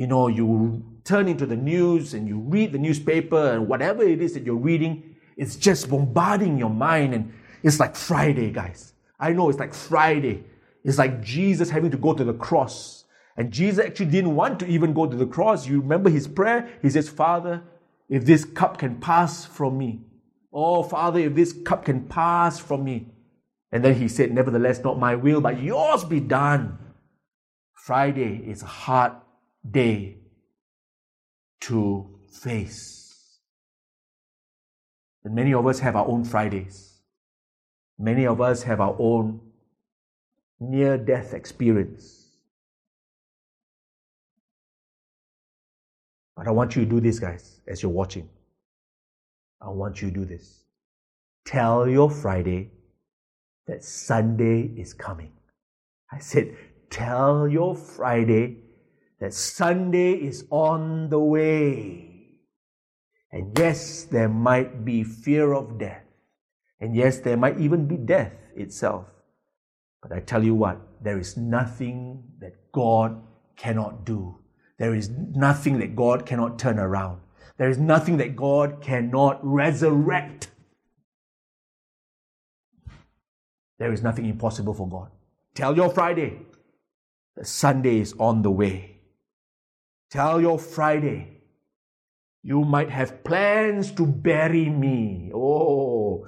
you 0.00 0.06
know, 0.06 0.28
you 0.28 0.82
turn 1.04 1.28
into 1.28 1.44
the 1.44 1.56
news 1.56 2.14
and 2.14 2.26
you 2.26 2.38
read 2.38 2.72
the 2.72 2.78
newspaper 2.78 3.52
and 3.52 3.68
whatever 3.68 4.02
it 4.02 4.22
is 4.22 4.32
that 4.32 4.44
you're 4.44 4.54
reading, 4.54 5.16
it's 5.36 5.56
just 5.56 5.90
bombarding 5.90 6.56
your 6.56 6.70
mind. 6.70 7.12
And 7.12 7.34
it's 7.62 7.78
like 7.78 7.94
Friday, 7.94 8.50
guys. 8.50 8.94
I 9.18 9.34
know 9.34 9.50
it's 9.50 9.58
like 9.58 9.74
Friday. 9.74 10.44
It's 10.84 10.96
like 10.96 11.22
Jesus 11.22 11.68
having 11.68 11.90
to 11.90 11.98
go 11.98 12.14
to 12.14 12.24
the 12.24 12.32
cross. 12.32 13.04
And 13.36 13.52
Jesus 13.52 13.84
actually 13.84 14.06
didn't 14.06 14.34
want 14.34 14.60
to 14.60 14.66
even 14.66 14.94
go 14.94 15.06
to 15.06 15.14
the 15.14 15.26
cross. 15.26 15.66
You 15.66 15.82
remember 15.82 16.08
his 16.08 16.26
prayer? 16.26 16.70
He 16.80 16.88
says, 16.88 17.10
Father, 17.10 17.62
if 18.08 18.24
this 18.24 18.46
cup 18.46 18.78
can 18.78 19.00
pass 19.00 19.44
from 19.44 19.76
me, 19.76 20.00
oh, 20.52 20.82
Father, 20.82 21.20
if 21.20 21.34
this 21.34 21.52
cup 21.52 21.84
can 21.84 22.06
pass 22.06 22.58
from 22.58 22.84
me, 22.84 23.06
And 23.72 23.84
then 23.84 23.94
he 23.94 24.08
said, 24.08 24.32
Nevertheless, 24.32 24.82
not 24.82 24.98
my 24.98 25.14
will, 25.14 25.40
but 25.40 25.62
yours 25.62 26.04
be 26.04 26.20
done. 26.20 26.78
Friday 27.72 28.42
is 28.46 28.62
a 28.62 28.66
hard 28.66 29.12
day 29.68 30.16
to 31.60 32.18
face. 32.32 33.38
And 35.24 35.34
many 35.34 35.54
of 35.54 35.66
us 35.66 35.78
have 35.80 35.96
our 35.96 36.06
own 36.06 36.24
Fridays. 36.24 37.00
Many 37.98 38.26
of 38.26 38.40
us 38.40 38.62
have 38.62 38.80
our 38.80 38.96
own 38.98 39.40
near 40.58 40.96
death 40.96 41.34
experience. 41.34 42.26
But 46.36 46.48
I 46.48 46.50
want 46.50 46.74
you 46.74 46.84
to 46.84 46.90
do 46.90 47.00
this, 47.00 47.18
guys, 47.18 47.60
as 47.66 47.82
you're 47.82 47.92
watching. 47.92 48.28
I 49.60 49.68
want 49.68 50.00
you 50.00 50.08
to 50.10 50.14
do 50.14 50.24
this. 50.24 50.64
Tell 51.44 51.88
your 51.88 52.10
Friday 52.10 52.70
that 53.66 53.84
Sunday 53.84 54.62
is 54.76 54.92
coming. 54.94 55.32
I 56.12 56.18
said, 56.18 56.56
tell 56.90 57.46
your 57.46 57.74
Friday 57.74 58.56
that 59.20 59.34
Sunday 59.34 60.12
is 60.12 60.44
on 60.50 61.08
the 61.08 61.20
way. 61.20 62.10
And 63.32 63.56
yes, 63.58 64.04
there 64.04 64.28
might 64.28 64.84
be 64.84 65.04
fear 65.04 65.52
of 65.52 65.78
death. 65.78 66.02
And 66.80 66.96
yes, 66.96 67.18
there 67.18 67.36
might 67.36 67.60
even 67.60 67.86
be 67.86 67.96
death 67.96 68.32
itself. 68.56 69.06
But 70.02 70.12
I 70.12 70.20
tell 70.20 70.42
you 70.42 70.54
what, 70.54 70.80
there 71.02 71.18
is 71.18 71.36
nothing 71.36 72.24
that 72.40 72.72
God 72.72 73.22
cannot 73.56 74.06
do. 74.06 74.38
There 74.78 74.94
is 74.94 75.10
nothing 75.10 75.78
that 75.78 75.94
God 75.94 76.24
cannot 76.24 76.58
turn 76.58 76.78
around. 76.78 77.20
There 77.60 77.68
is 77.68 77.76
nothing 77.76 78.16
that 78.16 78.36
God 78.36 78.80
cannot 78.80 79.38
resurrect. 79.42 80.48
There 83.78 83.92
is 83.92 84.02
nothing 84.02 84.24
impossible 84.24 84.72
for 84.72 84.88
God. 84.88 85.10
Tell 85.54 85.76
your 85.76 85.90
Friday 85.90 86.38
that 87.36 87.46
Sunday 87.46 87.98
is 87.98 88.14
on 88.18 88.40
the 88.40 88.50
way. 88.50 89.00
Tell 90.10 90.40
your 90.40 90.58
Friday 90.58 91.42
you 92.42 92.64
might 92.64 92.88
have 92.88 93.22
plans 93.24 93.92
to 93.92 94.06
bury 94.06 94.70
me. 94.70 95.30
Oh, 95.34 96.26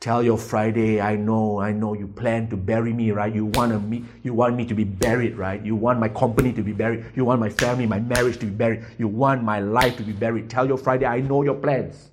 Tell 0.00 0.22
your 0.22 0.38
Friday, 0.38 0.98
I 0.98 1.14
know, 1.14 1.60
I 1.60 1.72
know 1.72 1.92
you 1.92 2.08
plan 2.08 2.48
to 2.48 2.56
bury 2.56 2.90
me, 2.90 3.10
right? 3.10 3.34
You 3.34 3.44
want 3.44 3.86
me, 3.86 4.02
you 4.22 4.32
want 4.32 4.56
me 4.56 4.64
to 4.64 4.74
be 4.74 4.82
buried, 4.82 5.36
right? 5.36 5.62
You 5.62 5.76
want 5.76 6.00
my 6.00 6.08
company 6.08 6.54
to 6.54 6.62
be 6.62 6.72
buried. 6.72 7.04
You 7.14 7.26
want 7.26 7.38
my 7.38 7.50
family, 7.50 7.84
my 7.84 8.00
marriage 8.00 8.38
to 8.38 8.46
be 8.46 8.52
buried. 8.52 8.82
You 8.96 9.08
want 9.08 9.44
my 9.44 9.60
life 9.60 9.98
to 9.98 10.02
be 10.02 10.12
buried. 10.12 10.48
Tell 10.48 10.66
your 10.66 10.78
Friday, 10.78 11.04
I 11.04 11.20
know 11.20 11.42
your 11.42 11.56
plans. 11.56 12.12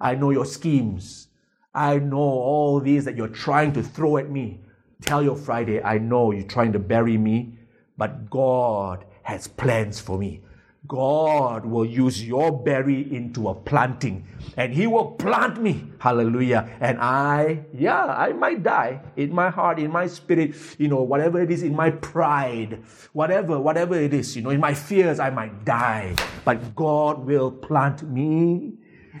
I 0.00 0.16
know 0.16 0.30
your 0.30 0.44
schemes. 0.44 1.28
I 1.72 2.00
know 2.00 2.18
all 2.18 2.80
these 2.80 3.04
that 3.04 3.16
you're 3.16 3.28
trying 3.28 3.74
to 3.74 3.82
throw 3.84 4.16
at 4.16 4.28
me. 4.28 4.62
Tell 5.02 5.22
your 5.22 5.36
Friday, 5.36 5.80
I 5.80 5.98
know 5.98 6.32
you're 6.32 6.42
trying 6.42 6.72
to 6.72 6.80
bury 6.80 7.16
me, 7.16 7.56
but 7.96 8.28
God 8.28 9.04
has 9.22 9.46
plans 9.46 10.00
for 10.00 10.18
me. 10.18 10.42
God 10.90 11.64
will 11.66 11.86
use 11.86 12.26
your 12.26 12.50
bury 12.50 13.14
into 13.14 13.48
a 13.48 13.54
planting 13.54 14.26
and 14.56 14.74
He 14.74 14.88
will 14.88 15.12
plant 15.12 15.62
me. 15.62 15.84
Hallelujah. 16.00 16.68
And 16.80 16.98
I, 17.00 17.64
yeah, 17.72 18.06
I 18.06 18.32
might 18.32 18.64
die 18.64 19.00
in 19.14 19.32
my 19.32 19.50
heart, 19.50 19.78
in 19.78 19.92
my 19.92 20.08
spirit, 20.08 20.56
you 20.78 20.88
know, 20.88 21.00
whatever 21.02 21.40
it 21.40 21.52
is, 21.52 21.62
in 21.62 21.76
my 21.76 21.90
pride, 21.90 22.82
whatever, 23.12 23.60
whatever 23.60 23.94
it 23.94 24.12
is, 24.12 24.34
you 24.34 24.42
know, 24.42 24.50
in 24.50 24.58
my 24.58 24.74
fears, 24.74 25.20
I 25.20 25.30
might 25.30 25.64
die. 25.64 26.16
But 26.44 26.74
God 26.74 27.24
will 27.24 27.52
plant 27.52 28.02
me 28.02 28.72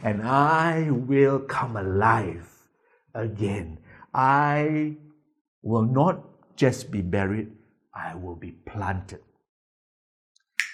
and 0.02 0.22
I 0.22 0.90
will 0.90 1.38
come 1.38 1.76
alive 1.76 2.50
again. 3.14 3.78
I 4.12 4.96
will 5.62 5.86
not 5.86 6.56
just 6.56 6.90
be 6.90 7.00
buried, 7.00 7.52
I 7.94 8.16
will 8.16 8.34
be 8.34 8.50
planted 8.50 9.20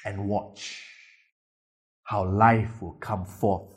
and 0.07 0.29
watch 0.29 0.83
how 2.05 2.25
life 2.25 2.81
will 2.81 2.93
come 2.93 3.27
forth 3.27 3.75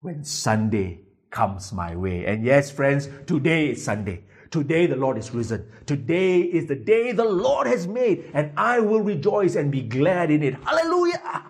when 0.00 0.24
Sunday 0.24 1.02
comes 1.30 1.72
my 1.72 1.94
way. 1.94 2.24
And 2.24 2.44
yes, 2.44 2.70
friends, 2.70 3.08
today 3.26 3.70
is 3.70 3.84
Sunday. 3.84 4.24
Today 4.50 4.86
the 4.86 4.96
Lord 4.96 5.18
is 5.18 5.32
risen. 5.32 5.70
Today 5.84 6.40
is 6.40 6.66
the 6.66 6.74
day 6.74 7.12
the 7.12 7.24
Lord 7.24 7.66
has 7.66 7.86
made, 7.86 8.30
and 8.32 8.50
I 8.56 8.80
will 8.80 9.02
rejoice 9.02 9.54
and 9.54 9.70
be 9.70 9.82
glad 9.82 10.30
in 10.30 10.42
it. 10.42 10.54
Hallelujah! 10.64 11.44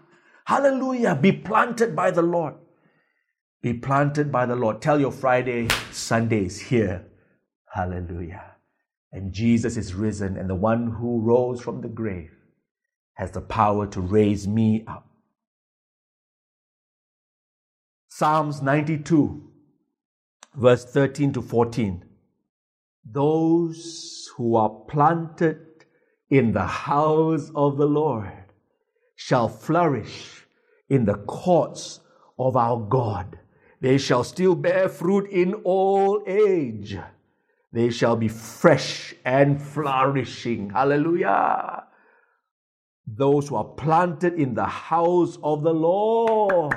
Hallelujah! 0.45 1.15
Be 1.15 1.33
planted 1.33 1.95
by 1.95 2.11
the 2.11 2.23
Lord. 2.23 2.55
Be 3.63 3.73
planted 3.73 4.33
by 4.33 4.47
the 4.47 4.57
Lord. 4.57 4.83
Tell 4.83 5.01
your 5.01 5.13
Friday, 5.13 5.69
Sunday 5.93 6.47
is 6.47 6.61
here. 6.61 7.07
Hallelujah. 7.73 8.57
And 9.13 9.33
Jesus 9.33 9.77
is 9.77 9.95
risen, 9.95 10.37
and 10.37 10.51
the 10.51 10.55
one 10.55 10.91
who 10.91 11.21
rose 11.23 11.61
from 11.63 11.81
the 11.81 11.89
grave 11.89 12.40
has 13.21 13.33
the 13.33 13.41
power 13.43 13.87
to 13.87 14.01
raise 14.01 14.49
me 14.49 14.83
up. 14.87 15.07
Psalms 18.09 18.63
92, 18.63 19.47
verse 20.55 20.87
13 20.87 21.35
to 21.35 21.43
14. 21.43 22.03
Those 23.05 24.31
who 24.35 24.57
are 24.57 24.71
planted 24.71 25.85
in 26.31 26.53
the 26.53 26.65
house 26.65 27.51
of 27.55 27.77
the 27.77 27.85
Lord 27.85 28.33
shall 29.17 29.51
flourish 29.51 30.47
in 30.89 31.05
the 31.05 31.17
courts 31.17 32.01
of 32.39 32.57
our 32.57 32.81
God. 32.81 33.39
They 33.83 33.99
shall 33.99 34.25
still 34.25 34.55
bear 34.55 34.89
fruit 34.89 35.29
in 35.31 35.61
old 35.67 36.27
age. 36.27 36.97
They 37.71 37.91
shall 37.91 38.17
be 38.17 38.29
fresh 38.29 39.15
and 39.27 39.61
flourishing. 39.61 40.71
Hallelujah 40.71 41.85
those 43.17 43.49
who 43.49 43.57
are 43.57 43.65
planted 43.65 44.35
in 44.35 44.55
the 44.55 44.67
house 44.67 45.39
of 45.43 45.63
the 45.63 45.73
Lord. 45.73 46.75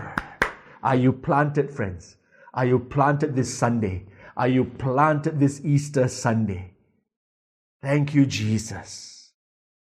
Are 0.82 0.96
you 0.96 1.13
planted, 1.13 1.69
friends? 1.69 2.17
Are 2.54 2.65
you 2.65 2.80
planted 2.80 3.36
this 3.36 3.56
Sunday? 3.56 4.06
Are 4.36 4.48
you 4.48 4.65
planted 4.65 5.39
this 5.39 5.62
Easter 5.63 6.08
Sunday? 6.08 6.74
Thank 7.82 8.13
you, 8.13 8.26
Jesus. 8.26 9.32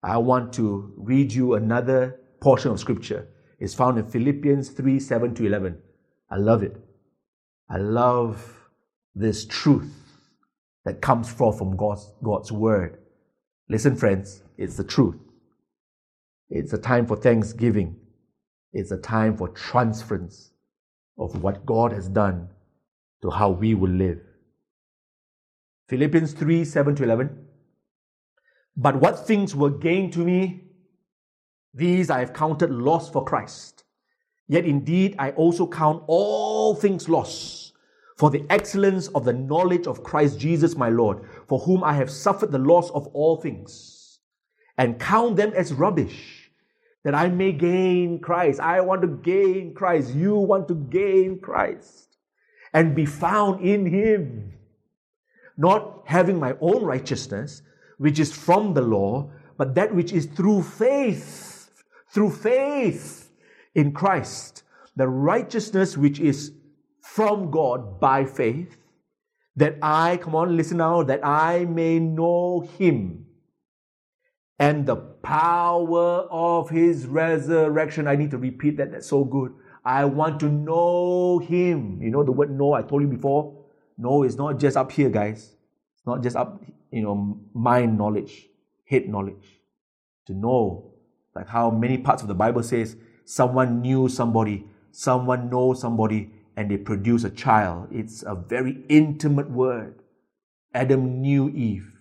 I 0.02 0.18
want 0.18 0.54
to 0.54 0.94
read 0.98 1.32
you 1.32 1.54
another 1.54 2.20
portion 2.42 2.72
of 2.72 2.80
scripture. 2.80 3.28
It's 3.60 3.74
found 3.74 3.98
in 3.98 4.08
Philippians 4.08 4.70
3 4.70 5.00
7 5.00 5.36
to 5.36 5.46
11. 5.46 5.78
I 6.30 6.38
love 6.38 6.64
it. 6.64 6.76
I 7.70 7.78
love 7.78 8.70
this 9.16 9.46
truth 9.46 9.94
that 10.86 11.02
comes 11.02 11.32
forth 11.32 11.58
from 11.58 11.78
God's, 11.78 12.12
God's 12.22 12.52
word. 12.52 12.98
Listen, 13.70 13.96
friends, 13.96 14.44
it's 14.58 14.76
the 14.76 14.84
truth. 14.84 15.16
It's 16.56 16.72
a 16.72 16.78
time 16.78 17.08
for 17.08 17.16
thanksgiving. 17.16 17.96
It's 18.74 18.92
a 18.92 18.98
time 18.98 19.36
for 19.36 19.50
transference 19.50 20.52
of 21.18 21.42
what 21.42 21.66
God 21.66 21.92
has 21.92 22.08
done 22.08 22.48
to 23.24 23.32
how 23.32 23.50
we 23.50 23.74
will 23.74 23.90
live. 23.90 24.20
Philippians 25.90 26.34
3 26.34 26.64
7 26.64 26.96
to 26.98 27.04
11. 27.06 27.46
But 28.78 28.98
what 28.98 29.26
things 29.26 29.56
were 29.56 29.72
gained 29.72 30.14
to 30.14 30.20
me, 30.20 30.66
these 31.74 32.12
I 32.12 32.20
have 32.20 32.34
counted 32.34 32.70
loss 32.70 33.10
for 33.10 33.26
Christ. 33.26 33.84
Yet 34.48 34.66
indeed 34.66 35.16
I 35.18 35.32
also 35.32 35.66
count 35.66 36.04
all 36.06 36.76
things 36.76 37.10
loss 37.10 37.74
for 38.16 38.30
the 38.30 38.46
excellence 38.52 39.08
of 39.08 39.26
the 39.26 39.34
knowledge 39.34 39.88
of 39.88 40.04
Christ 40.04 40.40
Jesus 40.40 40.76
my 40.76 40.90
Lord, 40.90 41.24
for 41.48 41.58
whom 41.58 41.84
I 41.84 41.94
have 41.94 42.12
suffered 42.12 42.52
the 42.52 42.60
loss 42.60 42.92
of 42.92 43.08
all 43.08 43.38
things, 43.38 44.20
and 44.78 45.00
count 45.00 45.36
them 45.38 45.52
as 45.56 45.74
rubbish 45.74 46.43
that 47.04 47.14
I 47.14 47.30
may 47.30 47.52
gain 47.52 48.20
Christ. 48.20 48.60
I 48.60 48.82
want 48.82 49.02
to 49.02 49.08
gain 49.08 49.74
Christ. 49.74 50.14
You 50.16 50.36
want 50.36 50.68
to 50.70 50.76
gain 50.76 51.40
Christ 51.40 52.18
and 52.74 52.96
be 52.96 53.06
found 53.06 53.62
in 53.62 53.86
Him. 53.86 54.54
Not 55.58 56.04
having 56.06 56.40
my 56.40 56.56
own 56.62 56.84
righteousness, 56.84 57.62
which 57.98 58.20
is 58.20 58.34
from 58.34 58.74
the 58.74 58.82
law, 58.82 59.30
but 59.58 59.76
that 59.76 59.94
which 59.94 60.12
is 60.12 60.26
through 60.26 60.64
faith, 60.64 61.70
through 62.10 62.32
faith 62.32 63.32
in 63.76 63.92
Christ. 63.92 64.64
The 64.96 65.08
righteousness 65.08 65.98
which 65.98 66.20
is 66.20 66.54
from 67.02 67.52
God 67.52 68.00
by 68.00 68.26
faith, 68.26 68.78
that 69.56 69.78
I, 69.82 70.18
come 70.18 70.36
on, 70.36 70.58
listen 70.58 70.78
now, 70.78 71.04
that 71.04 71.24
I 71.24 71.66
may 71.66 72.00
know 72.00 72.62
Him 72.78 73.23
and 74.60 74.86
the 74.86 74.96
power 74.96 76.28
of 76.30 76.70
his 76.70 77.06
resurrection. 77.08 78.08
I 78.08 78.16
need 78.16 78.32
to 78.32 78.38
repeat 78.38 78.78
that. 78.78 78.92
That's 78.92 79.08
so 79.08 79.24
good. 79.24 79.54
I 79.86 80.06
want 80.06 80.40
to 80.42 80.50
know 80.50 81.40
him. 81.40 82.02
You 82.02 82.10
know 82.10 82.24
the 82.24 82.32
word 82.32 82.52
know, 82.52 82.74
I 82.74 82.84
told 82.84 83.02
you 83.02 83.08
before. 83.08 83.60
Know 83.98 84.24
is 84.24 84.38
not 84.38 84.60
just 84.60 84.78
up 84.78 84.92
here, 84.92 85.10
guys. 85.10 85.56
It's 85.96 86.06
not 86.06 86.24
just 86.24 86.36
up, 86.36 86.64
you 86.92 87.02
know, 87.02 87.40
mind 87.54 87.98
knowledge, 87.98 88.48
head 88.86 89.08
knowledge. 89.08 89.60
To 90.28 90.34
know, 90.34 90.94
like 91.36 91.50
how 91.50 91.70
many 91.70 91.98
parts 91.98 92.22
of 92.22 92.28
the 92.30 92.34
Bible 92.34 92.64
says, 92.64 92.96
someone 93.26 93.82
knew 93.82 94.08
somebody, 94.08 94.66
someone 94.92 95.50
knows 95.50 95.82
somebody, 95.82 96.32
and 96.56 96.72
they 96.72 96.78
produce 96.78 97.24
a 97.24 97.30
child. 97.30 97.90
It's 97.92 98.24
a 98.24 98.36
very 98.36 98.84
intimate 98.88 99.50
word. 99.50 99.96
Adam 100.74 101.22
knew 101.22 101.50
Eve 101.50 101.92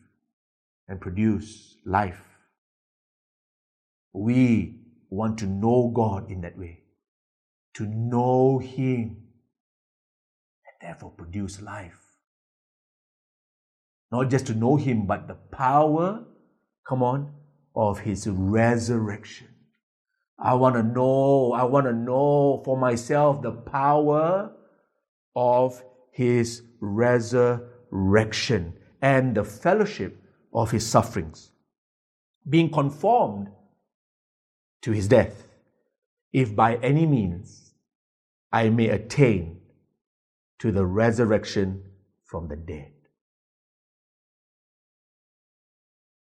and 0.88 1.00
produced 1.00 1.78
life. 1.84 2.32
We 4.12 4.77
want 5.11 5.38
to 5.38 5.46
know 5.46 5.90
God 5.94 6.31
in 6.31 6.40
that 6.42 6.59
way, 6.59 6.85
to 7.75 7.85
know 7.85 8.59
Him, 8.59 9.16
and 10.66 10.77
therefore 10.81 11.11
produce 11.11 11.62
life. 11.62 11.98
Not 14.11 14.29
just 14.31 14.46
to 14.46 14.55
know 14.55 14.77
Him, 14.77 15.07
but 15.07 15.29
the 15.29 15.35
power, 15.35 16.25
come 16.87 17.03
on, 17.03 17.33
of 17.75 18.01
His 18.01 18.29
resurrection. 18.29 19.48
I 20.38 20.55
want 20.55 20.75
to 20.75 20.83
know, 20.83 21.53
I 21.53 21.64
want 21.64 21.87
to 21.87 21.92
know 21.92 22.62
for 22.64 22.77
myself 22.77 23.40
the 23.42 23.53
power 23.53 24.53
of 25.35 25.83
His 26.11 26.62
resurrection 26.81 28.75
and 29.01 29.35
the 29.35 29.44
fellowship 29.44 30.22
of 30.53 30.70
His 30.70 30.87
sufferings, 30.87 31.51
being 32.48 32.70
conformed 32.70 33.48
to 34.83 34.92
his 34.92 35.09
death, 35.09 35.49
if 36.33 36.55
by 36.55 36.77
any 36.77 37.07
means 37.07 37.73
I 38.53 38.68
may 38.68 38.88
attain 38.88 39.61
to 40.59 40.71
the 40.71 40.85
resurrection 40.85 41.83
from 42.25 42.49
the 42.49 42.57
dead. 42.57 42.92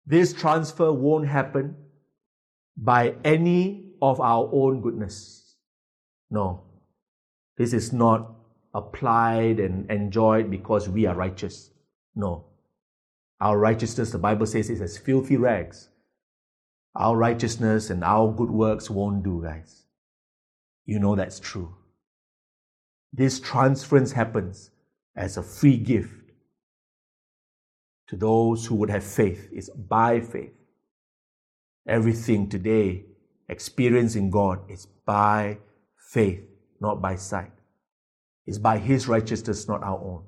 This 0.06 0.34
transfer 0.34 0.92
won't 0.92 1.28
happen 1.28 1.76
by 2.76 3.16
any 3.24 3.94
of 4.02 4.20
our 4.20 4.50
own 4.52 4.82
goodness. 4.82 5.56
No. 6.30 6.64
This 7.58 7.74
is 7.74 7.94
not 7.94 8.36
applied 8.74 9.60
and 9.60 9.90
enjoyed 9.90 10.50
because 10.50 10.90
we 10.90 11.06
are 11.06 11.16
righteous. 11.16 11.72
No. 12.16 12.46
Our 13.40 13.58
righteousness, 13.58 14.12
the 14.12 14.18
Bible 14.18 14.46
says, 14.46 14.70
is 14.70 14.82
as 14.82 14.98
filthy 14.98 15.38
rags 15.38 15.90
our 16.96 17.18
righteousness 17.18 17.90
and 17.90 18.04
our 18.04 18.32
good 18.32 18.52
works 18.52 18.90
won't 18.90 19.24
do, 19.24 19.42
guys. 19.44 19.84
You 20.86 21.00
know 21.00 21.16
that's 21.16 21.40
true. 21.40 21.76
This 23.12 23.40
transference 23.40 24.12
happens 24.12 24.72
as 25.16 25.38
a 25.38 25.44
free 25.44 25.78
gift 25.78 26.32
to 28.08 28.18
those 28.18 28.66
who 28.66 28.76
would 28.76 28.90
have 28.90 29.04
faith. 29.04 29.50
It's 29.52 29.70
by 29.70 30.20
faith. 30.20 30.54
Everything 31.88 32.50
today 32.50 33.06
experiencing 33.50 34.30
God 34.30 34.60
is 34.70 34.86
by 35.06 35.58
faith, 35.98 36.44
not 36.80 37.02
by 37.02 37.16
sight. 37.16 37.52
It's 38.46 38.58
by 38.58 38.78
His 38.78 39.08
righteousness, 39.08 39.68
not 39.68 39.84
our 39.84 40.00
own. 40.00 40.24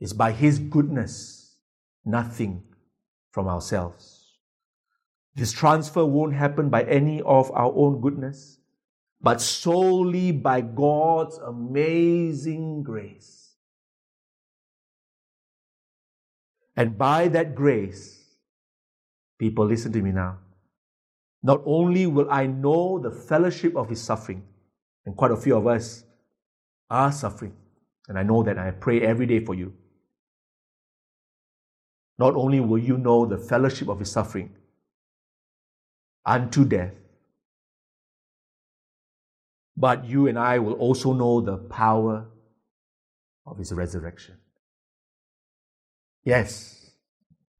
It's 0.00 0.12
by 0.12 0.32
His 0.32 0.58
goodness, 0.58 1.56
nothing 2.04 2.62
from 3.30 3.48
ourselves. 3.48 4.13
This 5.34 5.52
transfer 5.52 6.04
won't 6.04 6.34
happen 6.34 6.68
by 6.68 6.84
any 6.84 7.20
of 7.22 7.50
our 7.52 7.72
own 7.74 8.00
goodness, 8.00 8.58
but 9.20 9.40
solely 9.40 10.30
by 10.30 10.60
God's 10.60 11.38
amazing 11.38 12.82
grace. 12.84 13.56
And 16.76 16.96
by 16.96 17.28
that 17.28 17.54
grace, 17.54 18.22
people, 19.38 19.66
listen 19.66 19.92
to 19.92 20.02
me 20.02 20.12
now. 20.12 20.38
Not 21.42 21.62
only 21.66 22.06
will 22.06 22.30
I 22.30 22.46
know 22.46 22.98
the 22.98 23.10
fellowship 23.10 23.76
of 23.76 23.88
His 23.88 24.00
suffering, 24.00 24.44
and 25.04 25.16
quite 25.16 25.30
a 25.30 25.36
few 25.36 25.56
of 25.56 25.66
us 25.66 26.04
are 26.90 27.12
suffering, 27.12 27.54
and 28.08 28.18
I 28.18 28.22
know 28.22 28.42
that 28.44 28.58
I 28.58 28.70
pray 28.70 29.02
every 29.02 29.26
day 29.26 29.44
for 29.44 29.54
you. 29.54 29.72
Not 32.18 32.34
only 32.34 32.60
will 32.60 32.78
you 32.78 32.98
know 32.98 33.26
the 33.26 33.38
fellowship 33.38 33.88
of 33.88 33.98
His 33.98 34.10
suffering, 34.10 34.54
unto 36.24 36.64
death. 36.64 36.94
But 39.76 40.04
you 40.04 40.28
and 40.28 40.38
I 40.38 40.58
will 40.58 40.74
also 40.74 41.12
know 41.12 41.40
the 41.40 41.56
power 41.56 42.26
of 43.46 43.58
his 43.58 43.72
resurrection. 43.72 44.36
Yes, 46.24 46.90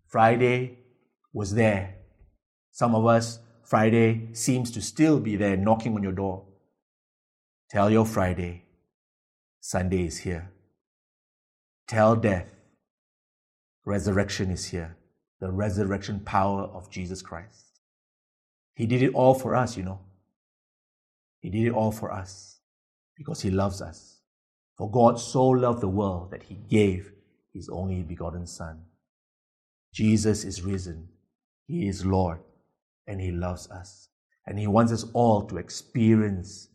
Friday 0.07 0.79
was 1.33 1.55
there. 1.55 1.97
Some 2.71 2.95
of 2.95 3.05
us, 3.05 3.41
Friday 3.65 4.29
seems 4.33 4.71
to 4.73 4.81
still 4.81 5.21
be 5.21 5.37
there 5.37 5.57
knocking 5.57 5.95
on 5.97 6.03
your 6.03 6.13
door. 6.13 6.45
Tell 7.71 7.91
your 7.91 8.07
Friday, 8.07 8.65
Sunday 9.61 10.07
is 10.07 10.19
here. 10.19 10.51
Tell 11.89 12.17
death, 12.17 12.49
resurrection 13.85 14.51
is 14.51 14.67
here. 14.67 14.97
The 15.41 15.51
resurrection 15.51 16.21
power 16.21 16.63
of 16.63 16.91
Jesus 16.91 17.21
Christ. 17.21 17.64
He 18.75 18.87
did 18.87 19.03
it 19.03 19.15
all 19.15 19.35
for 19.35 19.55
us, 19.55 19.77
you 19.77 19.85
know. 19.85 20.01
He 21.41 21.51
did 21.51 21.67
it 21.67 21.73
all 21.73 21.93
for 21.93 22.13
us 22.13 22.59
because 23.17 23.41
He 23.41 23.51
loves 23.51 23.81
us. 23.81 24.21
For 24.77 24.91
God 24.91 25.21
so 25.21 25.47
loved 25.47 25.81
the 25.81 25.89
world 25.89 26.31
that 26.33 26.43
He 26.43 26.55
gave 26.69 27.13
His 27.53 27.69
only 27.69 28.03
begotten 28.03 28.47
Son. 28.47 28.83
Jesus 29.93 30.45
is 30.45 30.63
risen. 30.63 31.09
He 31.67 31.87
is 31.87 32.05
Lord 32.05 32.41
and 33.07 33.21
He 33.21 33.31
loves 33.31 33.71
us. 33.71 34.09
And 34.47 34.59
He 34.59 34.67
wants 34.67 34.93
us 34.93 35.07
all 35.13 35.43
to 35.47 35.59
experience 35.59 36.69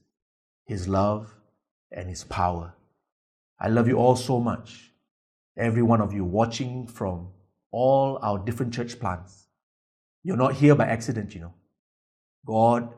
His 0.66 0.88
love 0.88 1.36
and 1.92 2.08
His 2.08 2.24
power. 2.24 2.74
I 3.60 3.68
love 3.68 3.88
you 3.88 3.98
all 3.98 4.16
so 4.16 4.40
much. 4.40 4.92
Every 5.58 5.82
one 5.82 6.00
of 6.00 6.14
you 6.14 6.24
watching 6.24 6.88
from 6.88 7.28
all 7.72 8.18
our 8.22 8.40
different 8.40 8.74
church 8.74 9.00
plants. 9.00 9.48
You're 10.24 10.38
not 10.38 10.56
here 10.56 10.76
by 10.76 10.86
accident, 10.86 11.36
you 11.36 11.42
know. 11.42 11.54
God 12.45 12.93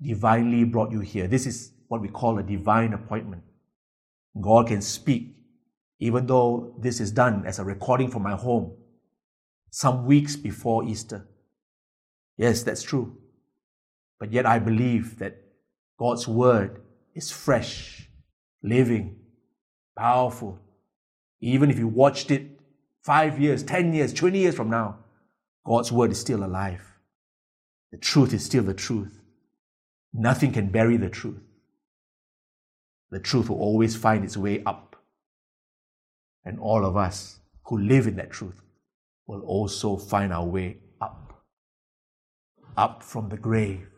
divinely 0.00 0.64
brought 0.64 0.92
you 0.92 1.00
here. 1.00 1.26
This 1.26 1.46
is 1.46 1.72
what 1.88 2.00
we 2.00 2.08
call 2.08 2.38
a 2.38 2.42
divine 2.42 2.92
appointment. 2.92 3.42
God 4.40 4.68
can 4.68 4.80
speak, 4.80 5.34
even 5.98 6.26
though 6.26 6.74
this 6.78 7.00
is 7.00 7.10
done 7.10 7.44
as 7.46 7.58
a 7.58 7.64
recording 7.64 8.10
from 8.10 8.22
my 8.22 8.34
home 8.36 8.72
some 9.70 10.04
weeks 10.04 10.36
before 10.36 10.84
Easter. 10.84 11.26
Yes, 12.36 12.62
that's 12.62 12.82
true. 12.82 13.16
But 14.18 14.32
yet 14.32 14.46
I 14.46 14.58
believe 14.58 15.18
that 15.18 15.36
God's 15.98 16.26
word 16.26 16.82
is 17.14 17.30
fresh, 17.30 18.08
living, 18.62 19.16
powerful. 19.96 20.58
Even 21.40 21.70
if 21.70 21.78
you 21.78 21.88
watched 21.88 22.30
it 22.30 22.58
five 23.02 23.38
years, 23.38 23.62
10 23.62 23.92
years, 23.92 24.12
20 24.12 24.38
years 24.38 24.54
from 24.54 24.70
now, 24.70 24.98
God's 25.64 25.92
word 25.92 26.10
is 26.10 26.20
still 26.20 26.44
alive. 26.44 26.89
The 27.90 27.98
truth 27.98 28.32
is 28.32 28.44
still 28.44 28.62
the 28.62 28.74
truth. 28.74 29.20
Nothing 30.12 30.52
can 30.52 30.70
bury 30.70 30.96
the 30.96 31.08
truth. 31.08 31.42
The 33.10 33.18
truth 33.20 33.48
will 33.48 33.58
always 33.58 33.96
find 33.96 34.24
its 34.24 34.36
way 34.36 34.62
up. 34.64 34.96
And 36.44 36.58
all 36.58 36.84
of 36.84 36.96
us 36.96 37.40
who 37.64 37.78
live 37.78 38.06
in 38.06 38.16
that 38.16 38.30
truth 38.30 38.62
will 39.26 39.42
also 39.42 39.96
find 39.96 40.32
our 40.32 40.44
way 40.44 40.78
up. 41.00 41.44
Up 42.76 43.02
from 43.02 43.28
the 43.28 43.36
grave, 43.36 43.88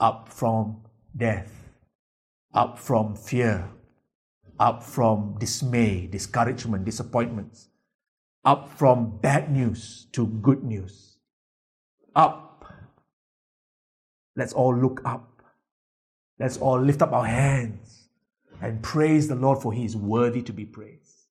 up 0.00 0.28
from 0.28 0.82
death, 1.16 1.70
up 2.52 2.78
from 2.78 3.14
fear, 3.14 3.70
up 4.58 4.82
from 4.82 5.36
dismay, 5.38 6.06
discouragement, 6.06 6.84
disappointments, 6.84 7.68
up 8.44 8.68
from 8.68 9.18
bad 9.18 9.50
news 9.50 10.06
to 10.12 10.26
good 10.26 10.64
news, 10.64 11.18
up 12.14 12.47
Let's 14.38 14.52
all 14.52 14.74
look 14.74 15.02
up. 15.04 15.42
Let's 16.38 16.58
all 16.58 16.80
lift 16.80 17.02
up 17.02 17.12
our 17.12 17.26
hands 17.26 18.08
and 18.62 18.80
praise 18.80 19.26
the 19.26 19.34
Lord 19.34 19.60
for 19.60 19.72
He 19.72 19.84
is 19.84 19.96
worthy 19.96 20.42
to 20.42 20.52
be 20.52 20.64
praised. 20.64 21.26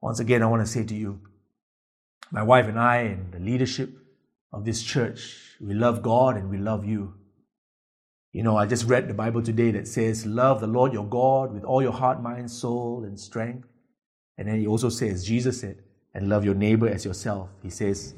Once 0.00 0.18
again, 0.18 0.42
I 0.42 0.46
want 0.46 0.66
to 0.66 0.70
say 0.70 0.82
to 0.84 0.94
you, 0.94 1.20
my 2.32 2.42
wife 2.42 2.66
and 2.66 2.80
I, 2.80 2.96
and 3.02 3.32
the 3.32 3.38
leadership 3.38 3.90
of 4.52 4.64
this 4.64 4.82
church, 4.82 5.54
we 5.60 5.72
love 5.72 6.02
God 6.02 6.36
and 6.36 6.50
we 6.50 6.58
love 6.58 6.84
you. 6.84 7.14
You 8.32 8.42
know, 8.42 8.56
I 8.56 8.66
just 8.66 8.86
read 8.86 9.06
the 9.08 9.14
Bible 9.14 9.40
today 9.42 9.70
that 9.70 9.86
says, 9.86 10.26
Love 10.26 10.60
the 10.60 10.66
Lord 10.66 10.92
your 10.92 11.06
God 11.06 11.52
with 11.54 11.62
all 11.62 11.80
your 11.80 11.92
heart, 11.92 12.20
mind, 12.20 12.50
soul, 12.50 13.04
and 13.04 13.18
strength. 13.18 13.68
And 14.36 14.48
then 14.48 14.58
he 14.58 14.66
also 14.66 14.88
says, 14.88 15.24
Jesus 15.24 15.60
said, 15.60 15.78
and 16.14 16.28
love 16.28 16.44
your 16.44 16.54
neighbor 16.54 16.88
as 16.88 17.04
yourself. 17.04 17.50
He 17.62 17.70
says, 17.70 18.14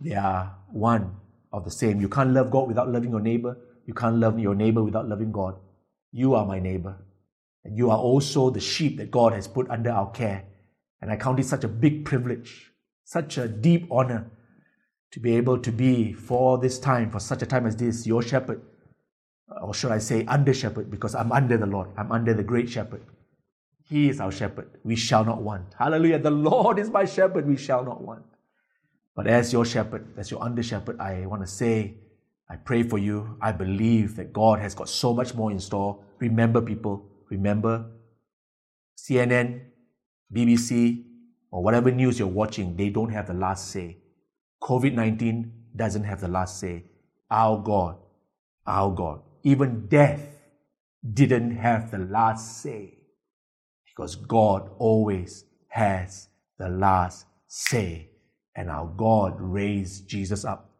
they 0.00 0.14
are 0.14 0.54
one 0.70 1.16
of 1.54 1.64
the 1.64 1.70
same. 1.70 2.00
You 2.00 2.08
can't 2.08 2.32
love 2.32 2.50
God 2.50 2.68
without 2.68 2.90
loving 2.90 3.10
your 3.10 3.20
neighbor. 3.20 3.56
You 3.86 3.94
can't 3.94 4.16
love 4.16 4.38
your 4.38 4.54
neighbor 4.54 4.82
without 4.82 5.08
loving 5.08 5.30
God. 5.30 5.54
You 6.10 6.34
are 6.34 6.44
my 6.44 6.58
neighbor. 6.58 6.96
And 7.64 7.78
you 7.78 7.90
are 7.90 7.98
also 7.98 8.50
the 8.50 8.60
sheep 8.60 8.98
that 8.98 9.10
God 9.10 9.32
has 9.32 9.46
put 9.46 9.70
under 9.70 9.90
our 9.90 10.10
care. 10.10 10.44
And 11.00 11.10
I 11.10 11.16
count 11.16 11.38
it 11.38 11.46
such 11.46 11.64
a 11.64 11.68
big 11.68 12.04
privilege, 12.04 12.72
such 13.04 13.38
a 13.38 13.46
deep 13.46 13.86
honor 13.90 14.30
to 15.12 15.20
be 15.20 15.36
able 15.36 15.58
to 15.58 15.70
be 15.70 16.12
for 16.12 16.58
this 16.58 16.78
time, 16.78 17.10
for 17.10 17.20
such 17.20 17.42
a 17.42 17.46
time 17.46 17.66
as 17.66 17.76
this, 17.76 18.06
your 18.06 18.22
shepherd. 18.22 18.60
Or 19.62 19.72
should 19.72 19.92
I 19.92 19.98
say, 19.98 20.24
under 20.26 20.52
shepherd, 20.52 20.90
because 20.90 21.14
I'm 21.14 21.30
under 21.30 21.56
the 21.56 21.66
Lord. 21.66 21.88
I'm 21.96 22.10
under 22.10 22.34
the 22.34 22.42
great 22.42 22.68
shepherd. 22.68 23.02
He 23.88 24.08
is 24.08 24.18
our 24.18 24.32
shepherd. 24.32 24.70
We 24.82 24.96
shall 24.96 25.24
not 25.24 25.42
want. 25.42 25.74
Hallelujah. 25.78 26.18
The 26.18 26.30
Lord 26.30 26.78
is 26.78 26.90
my 26.90 27.04
shepherd. 27.04 27.46
We 27.46 27.56
shall 27.56 27.84
not 27.84 28.02
want. 28.02 28.24
But 29.14 29.26
as 29.26 29.52
your 29.52 29.64
shepherd, 29.64 30.06
as 30.16 30.30
your 30.30 30.42
under 30.42 30.62
shepherd, 30.62 30.98
I 31.00 31.26
want 31.26 31.42
to 31.42 31.46
say, 31.46 31.94
I 32.48 32.56
pray 32.56 32.82
for 32.82 32.98
you. 32.98 33.36
I 33.40 33.52
believe 33.52 34.16
that 34.16 34.32
God 34.32 34.58
has 34.58 34.74
got 34.74 34.88
so 34.88 35.14
much 35.14 35.34
more 35.34 35.50
in 35.50 35.60
store. 35.60 36.02
Remember, 36.18 36.60
people, 36.60 37.06
remember 37.30 37.86
CNN, 38.98 39.60
BBC, 40.32 41.04
or 41.50 41.62
whatever 41.62 41.90
news 41.90 42.18
you're 42.18 42.28
watching, 42.28 42.76
they 42.76 42.90
don't 42.90 43.10
have 43.10 43.26
the 43.28 43.34
last 43.34 43.70
say. 43.70 43.98
COVID 44.62 44.94
19 44.94 45.52
doesn't 45.76 46.04
have 46.04 46.20
the 46.20 46.28
last 46.28 46.58
say. 46.58 46.84
Our 47.30 47.62
God, 47.62 47.96
our 48.66 48.90
God, 48.90 49.20
even 49.42 49.86
death 49.86 50.20
didn't 51.12 51.56
have 51.56 51.90
the 51.90 51.98
last 51.98 52.62
say 52.62 52.98
because 53.86 54.16
God 54.16 54.70
always 54.78 55.44
has 55.68 56.28
the 56.58 56.68
last 56.68 57.26
say. 57.46 58.10
And 58.56 58.70
our 58.70 58.86
God 58.86 59.36
raised 59.38 60.08
Jesus 60.08 60.44
up 60.44 60.70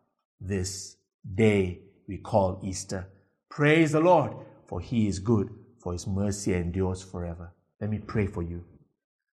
this 0.41 0.97
day 1.35 1.81
we 2.07 2.19
call 2.19 2.61
Easter. 2.63 3.09
Praise 3.49 3.93
the 3.93 4.01
Lord, 4.01 4.33
for 4.67 4.81
he 4.81 5.09
is 5.09 5.19
good, 5.19 5.51
for 5.79 5.93
his 5.93 6.07
mercy 6.07 6.55
endures 6.55 7.03
forever. 7.03 7.53
Let 7.81 7.91
me 7.91 7.99
pray 7.99 8.27
for 8.27 8.43
you. 8.43 8.65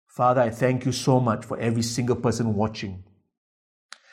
Father, 0.06 0.40
I 0.40 0.50
thank 0.50 0.84
you 0.84 0.92
so 0.92 1.20
much 1.20 1.44
for 1.44 1.58
every 1.58 1.82
single 1.82 2.16
person 2.16 2.54
watching. 2.54 3.04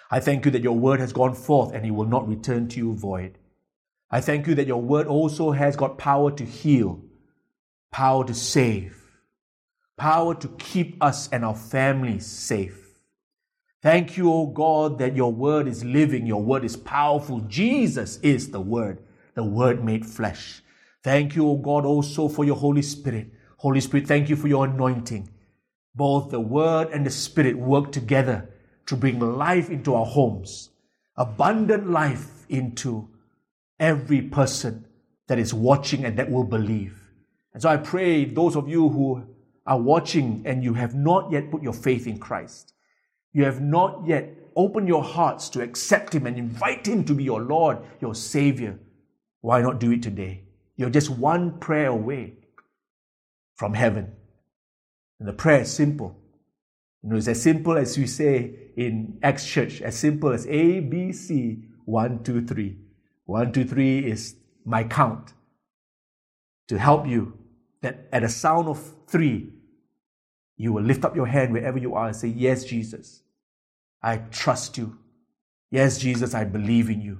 I 0.10 0.20
thank 0.20 0.46
you 0.46 0.52
that 0.52 0.62
your 0.62 0.78
word 0.78 1.00
has 1.00 1.12
gone 1.12 1.34
forth 1.34 1.74
and 1.74 1.86
it 1.86 1.92
will 1.92 2.06
not 2.06 2.28
return 2.28 2.68
to 2.70 2.78
you 2.78 2.94
void. 2.94 3.38
I 4.10 4.22
thank 4.22 4.48
you 4.48 4.56
that 4.56 4.68
your 4.68 4.82
word 4.82 5.08
also 5.08 5.52
has 5.52 5.76
got 5.76 5.98
power 5.98 6.32
to 6.32 6.46
heal, 6.46 7.02
power 7.92 8.24
to 8.26 8.34
save, 8.34 8.96
power 9.98 10.34
to 10.36 10.48
keep 10.60 11.04
us 11.04 11.28
and 11.30 11.44
our 11.44 11.56
families 11.56 12.26
safe. 12.26 12.87
Thank 13.82 14.18
you, 14.18 14.32
O 14.32 14.48
God, 14.48 14.98
that 15.00 15.16
your 15.16 15.32
word 15.32 15.68
is 15.68 15.84
living, 15.84 16.26
your 16.26 16.42
word 16.42 16.66
is 16.66 16.76
powerful. 16.76 17.42
Jesus 17.42 18.18
is 18.18 18.50
the 18.50 18.60
word, 18.62 19.04
the 19.36 19.44
word 19.44 19.84
made 19.84 20.06
flesh. 20.06 20.64
Thank 21.04 21.36
you, 21.36 21.48
O 21.48 21.56
God, 21.58 21.86
also 21.86 22.28
for 22.28 22.44
your 22.44 22.56
Holy 22.56 22.82
Spirit. 22.82 23.28
Holy 23.58 23.82
Spirit, 23.82 24.08
thank 24.08 24.30
you 24.30 24.36
for 24.36 24.48
your 24.48 24.66
anointing. 24.66 25.30
Both 25.96 26.32
the 26.32 26.40
word 26.40 26.90
and 26.92 27.06
the 27.06 27.10
spirit 27.10 27.58
work 27.58 27.92
together 27.92 28.50
to 28.86 28.96
bring 28.96 29.20
life 29.20 29.70
into 29.70 29.96
our 29.96 30.06
homes, 30.06 30.70
abundant 31.16 31.90
life 31.90 32.46
into 32.50 33.10
every 33.80 34.22
person 34.22 34.86
that 35.28 35.40
is 35.40 35.54
watching 35.54 36.06
and 36.06 36.18
that 36.18 36.30
will 36.30 36.44
believe. 36.44 37.10
And 37.54 37.62
so 37.62 37.70
I 37.70 37.78
pray 37.78 38.26
those 38.26 38.56
of 38.56 38.70
you 38.70 38.90
who 38.90 39.24
are 39.66 39.80
watching 39.80 40.44
and 40.46 40.64
you 40.64 40.74
have 40.76 40.94
not 40.96 41.32
yet 41.32 41.52
put 41.52 41.64
your 41.64 41.74
faith 41.74 42.08
in 42.08 42.20
Christ, 42.20 42.74
you 43.34 43.46
have 43.46 43.62
not 43.62 44.04
yet 44.06 44.34
opened 44.56 44.88
your 44.88 45.04
hearts 45.04 45.50
to 45.50 45.62
accept 45.62 46.14
Him 46.14 46.26
and 46.26 46.38
invite 46.38 46.88
Him 46.88 47.04
to 47.06 47.14
be 47.14 47.24
your 47.24 47.42
Lord, 47.42 47.78
your 48.02 48.16
Savior, 48.16 48.80
why 49.42 49.62
not 49.62 49.80
do 49.80 49.92
it 49.92 50.04
today? 50.04 50.44
You're 50.76 50.90
just 50.90 51.10
one 51.10 51.60
prayer 51.60 51.88
away 51.88 52.34
from 53.56 53.74
heaven. 53.74 54.14
And 55.20 55.28
the 55.28 55.34
prayer 55.34 55.62
is 55.62 55.72
simple. 55.72 56.18
You 57.04 57.10
know, 57.10 57.16
it's 57.18 57.28
as 57.28 57.42
simple 57.42 57.78
as 57.78 57.98
we 57.98 58.08
say 58.08 58.72
in 58.76 59.20
Acts 59.24 59.46
Church, 59.46 59.82
as 59.82 59.96
simple 59.98 60.32
as 60.32 60.46
A, 60.48 60.80
B, 60.80 61.12
C, 61.12 61.64
one, 61.86 62.24
two, 62.24 62.46
three. 62.46 62.78
One, 63.26 63.52
two, 63.52 63.66
three 63.66 64.00
is 64.00 64.36
my 64.66 64.84
count 64.84 65.34
to 66.68 66.78
help 66.78 67.08
you 67.08 67.38
that 67.82 68.08
at 68.12 68.24
a 68.24 68.30
sound 68.30 68.68
of 68.68 68.94
three, 69.08 69.54
you 70.58 70.74
will 70.74 70.84
lift 70.84 71.06
up 71.06 71.16
your 71.16 71.28
hand 71.28 71.54
wherever 71.54 71.78
you 71.78 71.96
are 71.96 72.08
and 72.08 72.16
say, 72.16 72.28
Yes, 72.28 72.66
Jesus, 72.66 73.22
I 74.02 74.18
trust 74.18 74.78
you. 74.78 74.98
Yes, 75.70 76.00
Jesus, 76.00 76.34
I 76.34 76.44
believe 76.44 76.90
in 76.90 77.02
you. 77.02 77.20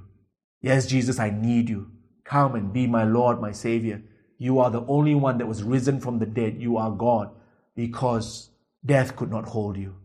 Yes, 0.62 0.88
Jesus, 0.88 1.20
I 1.20 1.30
need 1.30 1.70
you. 1.70 1.92
Come 2.24 2.56
and 2.56 2.74
be 2.74 2.88
my 2.88 3.04
Lord, 3.04 3.40
my 3.40 3.52
Savior. 3.52 4.02
You 4.38 4.60
are 4.60 4.72
the 4.72 4.86
only 4.86 5.16
one 5.16 5.38
that 5.38 5.48
was 5.48 5.64
risen 5.64 6.00
from 6.00 6.20
the 6.20 6.26
dead. 6.26 6.58
You 6.60 6.78
are 6.78 6.92
God 6.92 7.32
because 7.76 8.50
death 8.86 9.16
could 9.16 9.30
not 9.30 9.46
hold 9.46 9.78
you. 9.78 9.96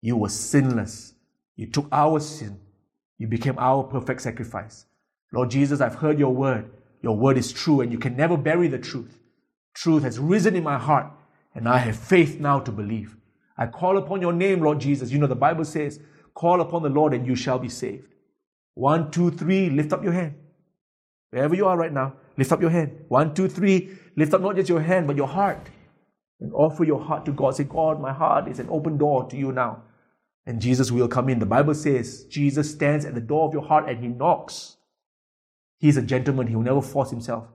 You 0.00 0.16
were 0.16 0.28
sinless. 0.28 1.14
You 1.56 1.66
took 1.66 1.88
our 1.90 2.20
sin. 2.20 2.60
You 3.18 3.26
became 3.26 3.58
our 3.58 3.82
perfect 3.82 4.22
sacrifice. 4.22 4.86
Lord 5.32 5.50
Jesus, 5.50 5.80
I've 5.80 5.96
heard 5.96 6.18
your 6.18 6.34
word. 6.34 6.70
Your 7.02 7.16
word 7.16 7.38
is 7.38 7.52
true 7.52 7.80
and 7.80 7.90
you 7.92 7.98
can 7.98 8.16
never 8.16 8.36
bury 8.36 8.68
the 8.68 8.78
truth. 8.78 9.18
Truth 9.74 10.02
has 10.02 10.18
risen 10.18 10.56
in 10.56 10.64
my 10.64 10.78
heart 10.78 11.10
and 11.56 11.66
I 11.66 11.78
have 11.78 11.96
faith 11.96 12.38
now 12.38 12.60
to 12.60 12.70
believe. 12.70 13.16
I 13.56 13.66
call 13.66 13.96
upon 13.96 14.20
your 14.20 14.34
name, 14.34 14.60
Lord 14.60 14.78
Jesus. 14.78 15.10
You 15.10 15.18
know, 15.18 15.26
the 15.26 15.34
Bible 15.34 15.64
says, 15.64 15.98
call 16.34 16.60
upon 16.60 16.82
the 16.82 16.90
Lord 16.90 17.14
and 17.14 17.26
you 17.26 17.34
shall 17.34 17.58
be 17.58 17.70
saved. 17.70 18.12
One, 18.74 19.10
two, 19.10 19.30
three, 19.30 19.70
lift 19.70 19.94
up 19.94 20.04
your 20.04 20.12
hand. 20.12 20.34
Wherever 21.30 21.54
you 21.54 21.66
are 21.66 21.78
right 21.78 21.92
now, 21.92 22.12
lift 22.36 22.52
up 22.52 22.60
your 22.60 22.68
hand. 22.68 23.06
One, 23.08 23.32
two, 23.32 23.48
three, 23.48 23.96
lift 24.16 24.34
up 24.34 24.42
not 24.42 24.56
just 24.56 24.68
your 24.68 24.82
hand, 24.82 25.06
but 25.06 25.16
your 25.16 25.28
heart. 25.28 25.70
And 26.40 26.52
offer 26.52 26.84
your 26.84 27.02
heart 27.02 27.24
to 27.24 27.32
God. 27.32 27.56
Say, 27.56 27.64
God, 27.64 28.02
my 28.02 28.12
heart 28.12 28.48
is 28.48 28.58
an 28.58 28.68
open 28.68 28.98
door 28.98 29.26
to 29.30 29.36
you 29.36 29.50
now. 29.50 29.82
And 30.44 30.60
Jesus 30.60 30.92
will 30.92 31.08
come 31.08 31.30
in. 31.30 31.38
The 31.38 31.46
Bible 31.46 31.74
says 31.74 32.24
Jesus 32.24 32.70
stands 32.70 33.06
at 33.06 33.14
the 33.14 33.20
door 33.22 33.48
of 33.48 33.54
your 33.54 33.64
heart 33.64 33.88
and 33.88 33.98
he 33.98 34.08
knocks. 34.08 34.76
He's 35.78 35.96
a 35.96 36.02
gentleman. 36.02 36.48
He 36.48 36.54
will 36.54 36.62
never 36.62 36.82
force 36.82 37.08
himself. 37.08 37.46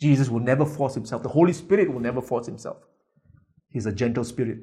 Jesus 0.00 0.28
will 0.28 0.40
never 0.40 0.64
force 0.64 0.94
himself. 0.94 1.24
The 1.24 1.28
Holy 1.28 1.52
Spirit 1.52 1.92
will 1.92 2.00
never 2.00 2.22
force 2.22 2.46
himself. 2.46 2.76
He's 3.70 3.86
a 3.86 3.92
gentle 3.92 4.24
spirit. 4.24 4.58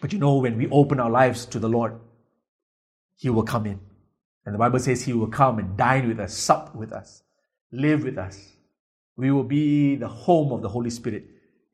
But 0.00 0.12
you 0.12 0.18
know, 0.18 0.36
when 0.36 0.56
we 0.56 0.68
open 0.68 1.00
our 1.00 1.10
lives 1.10 1.46
to 1.46 1.58
the 1.58 1.68
Lord, 1.68 1.98
He 3.16 3.30
will 3.30 3.44
come 3.44 3.66
in. 3.66 3.80
And 4.44 4.54
the 4.54 4.58
Bible 4.58 4.78
says 4.78 5.02
He 5.02 5.12
will 5.12 5.28
come 5.28 5.58
and 5.58 5.76
dine 5.76 6.08
with 6.08 6.20
us, 6.20 6.36
sup 6.36 6.74
with 6.74 6.92
us, 6.92 7.22
live 7.72 8.04
with 8.04 8.18
us. 8.18 8.52
We 9.16 9.30
will 9.30 9.44
be 9.44 9.96
the 9.96 10.08
home 10.08 10.52
of 10.52 10.62
the 10.62 10.68
Holy 10.68 10.90
Spirit. 10.90 11.24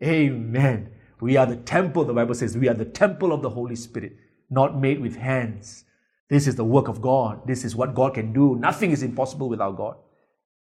Amen. 0.02 0.90
We 1.20 1.36
are 1.36 1.46
the 1.46 1.56
temple, 1.56 2.04
the 2.04 2.12
Bible 2.12 2.34
says, 2.34 2.56
we 2.56 2.68
are 2.68 2.74
the 2.74 2.84
temple 2.84 3.32
of 3.32 3.42
the 3.42 3.50
Holy 3.50 3.76
Spirit, 3.76 4.16
not 4.50 4.76
made 4.76 5.00
with 5.00 5.14
hands. 5.14 5.84
This 6.28 6.48
is 6.48 6.56
the 6.56 6.64
work 6.64 6.88
of 6.88 7.00
God. 7.00 7.46
This 7.46 7.64
is 7.64 7.76
what 7.76 7.94
God 7.94 8.14
can 8.14 8.32
do. 8.32 8.56
Nothing 8.56 8.90
is 8.90 9.04
impossible 9.04 9.48
without 9.48 9.76
God. 9.76 9.96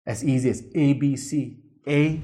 As 0.06 0.24
easy 0.24 0.50
as 0.50 0.62
A, 0.74 0.92
B, 0.92 1.16
C. 1.16 1.58
A, 1.88 2.22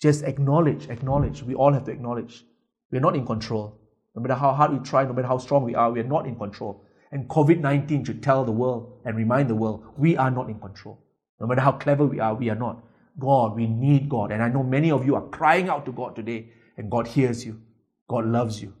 just 0.00 0.24
acknowledge, 0.24 0.88
acknowledge. 0.88 1.42
We 1.42 1.54
all 1.54 1.72
have 1.72 1.84
to 1.84 1.92
acknowledge. 1.92 2.44
We're 2.90 3.00
not 3.00 3.16
in 3.16 3.26
control. 3.26 3.78
No 4.14 4.22
matter 4.22 4.34
how 4.34 4.52
hard 4.52 4.72
we 4.72 4.78
try, 4.78 5.04
no 5.04 5.12
matter 5.12 5.28
how 5.28 5.38
strong 5.38 5.64
we 5.64 5.74
are, 5.74 5.90
we 5.90 6.00
are 6.00 6.04
not 6.04 6.26
in 6.26 6.36
control. 6.36 6.84
And 7.12 7.28
COVID 7.28 7.60
19 7.60 8.04
should 8.04 8.22
tell 8.22 8.44
the 8.44 8.52
world 8.52 9.00
and 9.04 9.16
remind 9.16 9.48
the 9.48 9.54
world 9.54 9.84
we 9.96 10.16
are 10.16 10.30
not 10.30 10.48
in 10.48 10.58
control. 10.58 10.98
No 11.40 11.46
matter 11.46 11.60
how 11.60 11.72
clever 11.72 12.04
we 12.04 12.20
are, 12.20 12.34
we 12.34 12.50
are 12.50 12.54
not. 12.56 12.82
God, 13.18 13.54
we 13.56 13.66
need 13.66 14.08
God. 14.08 14.32
And 14.32 14.42
I 14.42 14.48
know 14.48 14.62
many 14.62 14.90
of 14.90 15.06
you 15.06 15.14
are 15.14 15.28
crying 15.28 15.68
out 15.68 15.86
to 15.86 15.92
God 15.92 16.16
today, 16.16 16.50
and 16.76 16.90
God 16.90 17.06
hears 17.06 17.44
you. 17.44 17.60
God 18.08 18.26
loves 18.26 18.62
you. 18.62 18.74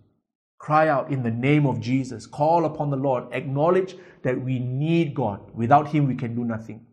Cry 0.58 0.88
out 0.88 1.10
in 1.10 1.22
the 1.22 1.30
name 1.30 1.66
of 1.66 1.80
Jesus. 1.80 2.26
Call 2.26 2.64
upon 2.64 2.90
the 2.90 2.96
Lord. 2.96 3.32
Acknowledge 3.32 3.96
that 4.22 4.40
we 4.40 4.58
need 4.58 5.14
God. 5.14 5.40
Without 5.54 5.88
Him, 5.88 6.06
we 6.06 6.14
can 6.14 6.34
do 6.34 6.44
nothing. 6.44 6.86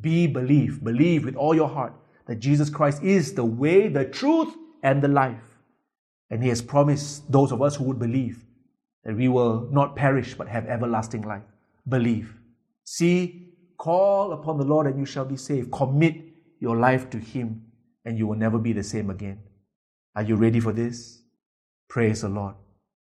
Be 0.00 0.26
believe. 0.26 0.82
Believe 0.82 1.24
with 1.24 1.36
all 1.36 1.54
your 1.54 1.68
heart 1.68 1.94
that 2.26 2.40
Jesus 2.40 2.70
Christ 2.70 3.02
is 3.02 3.34
the 3.34 3.44
way, 3.44 3.88
the 3.88 4.04
truth, 4.04 4.54
and 4.82 5.02
the 5.02 5.08
life. 5.08 5.53
And 6.34 6.42
He 6.42 6.48
has 6.48 6.60
promised 6.60 7.30
those 7.30 7.52
of 7.52 7.62
us 7.62 7.76
who 7.76 7.84
would 7.84 8.00
believe 8.00 8.44
that 9.04 9.14
we 9.14 9.28
will 9.28 9.68
not 9.70 9.94
perish 9.94 10.34
but 10.34 10.48
have 10.48 10.66
everlasting 10.66 11.22
life. 11.22 11.44
Believe. 11.88 12.34
See, 12.82 13.50
call 13.78 14.32
upon 14.32 14.58
the 14.58 14.64
Lord 14.64 14.88
and 14.88 14.98
you 14.98 15.06
shall 15.06 15.24
be 15.24 15.36
saved. 15.36 15.70
Commit 15.70 16.16
your 16.58 16.76
life 16.76 17.08
to 17.10 17.18
Him 17.18 17.62
and 18.04 18.18
you 18.18 18.26
will 18.26 18.34
never 18.34 18.58
be 18.58 18.72
the 18.72 18.82
same 18.82 19.10
again. 19.10 19.38
Are 20.16 20.24
you 20.24 20.34
ready 20.34 20.58
for 20.58 20.72
this? 20.72 21.22
Praise 21.88 22.22
the 22.22 22.28
Lord. 22.28 22.56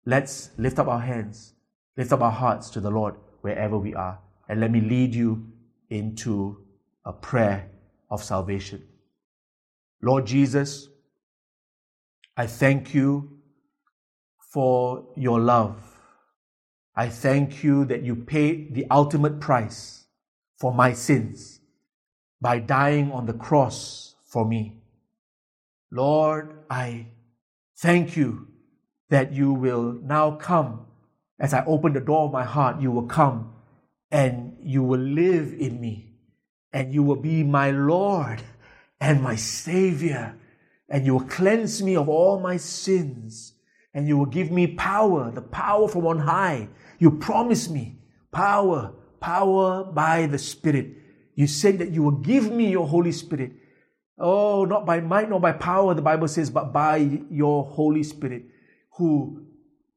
Let's 0.07 0.49
lift 0.57 0.79
up 0.79 0.89
our 0.89 1.01
hands, 1.01 1.53
lift 1.99 2.15
up 2.15 2.23
our 2.23 2.33
hearts 2.33 2.71
to 2.71 2.81
the 2.81 2.91
Lord 2.91 3.15
wherever 3.43 3.77
we 3.77 3.95
are. 3.95 4.19
And 4.49 4.59
let 4.59 4.71
me 4.71 4.81
lead 4.81 5.15
you 5.15 5.53
into 5.91 6.65
a 7.05 7.13
prayer 7.13 7.69
of 8.11 8.25
salvation. 8.25 8.89
Lord 10.01 10.25
Jesus, 10.25 10.89
I 12.39 12.47
thank 12.47 12.95
you 12.95 13.31
for 14.53 15.09
your 15.17 15.41
love. 15.41 15.99
I 16.95 17.09
thank 17.09 17.65
you 17.65 17.85
that 17.87 18.05
you 18.05 18.15
paid 18.15 18.77
the 18.77 18.87
ultimate 18.93 19.41
price 19.41 20.05
for 20.57 20.73
my 20.73 20.93
sins 20.93 21.59
by 22.41 22.61
dying 22.61 23.11
on 23.11 23.27
the 23.27 23.33
cross 23.33 24.15
for 24.25 24.45
me. 24.45 24.81
Lord, 25.91 26.57
I 26.71 27.09
thank 27.77 28.17
you 28.17 28.47
that 29.11 29.33
you 29.33 29.53
will 29.53 29.95
now 30.01 30.37
come. 30.37 30.87
As 31.41 31.53
I 31.53 31.65
open 31.65 31.93
the 31.93 32.01
door 32.01 32.27
of 32.27 32.33
my 32.33 32.45
heart, 32.45 32.81
you 32.81 32.93
will 32.93 33.07
come 33.09 33.53
and 34.13 34.57
you 34.63 34.85
will 34.85 35.01
live 35.01 35.55
in 35.59 35.81
me 35.81 36.13
and 36.73 36.95
you 36.95 37.03
will 37.03 37.17
be 37.17 37.43
my 37.43 37.73
Lord 37.73 38.43
and 39.01 39.25
my 39.25 39.35
Savior 39.35 40.38
and 40.89 41.05
you 41.05 41.15
will 41.15 41.27
cleanse 41.27 41.83
me 41.83 41.97
of 41.97 42.09
all 42.09 42.41
my 42.41 42.57
sins 42.57 43.55
and 43.95 44.07
you 44.07 44.17
will 44.17 44.27
give 44.27 44.51
me 44.51 44.67
power, 44.67 45.31
the 45.31 45.43
power 45.43 45.89
from 45.89 46.07
on 46.07 46.19
high. 46.19 46.69
You 46.99 47.13
promise 47.13 47.69
me 47.69 47.99
power, 48.33 48.93
power 49.21 49.85
by 49.85 50.27
the 50.27 50.39
Spirit. 50.39 50.89
You 51.35 51.47
said 51.47 51.79
that 51.79 51.91
you 51.91 52.03
will 52.03 52.21
give 52.21 52.51
me 52.51 52.71
your 52.71 52.87
Holy 52.87 53.13
Spirit. 53.13 53.53
Oh, 54.19 54.65
not 54.65 54.85
by 54.85 55.01
might, 55.01 55.29
nor 55.29 55.41
by 55.41 55.53
power, 55.53 55.95
the 55.95 56.03
Bible 56.03 56.29
says, 56.29 56.51
but 56.51 56.73
by 56.73 56.97
your 57.31 57.65
Holy 57.65 58.03
Spirit 58.03 58.45
who 58.99 59.47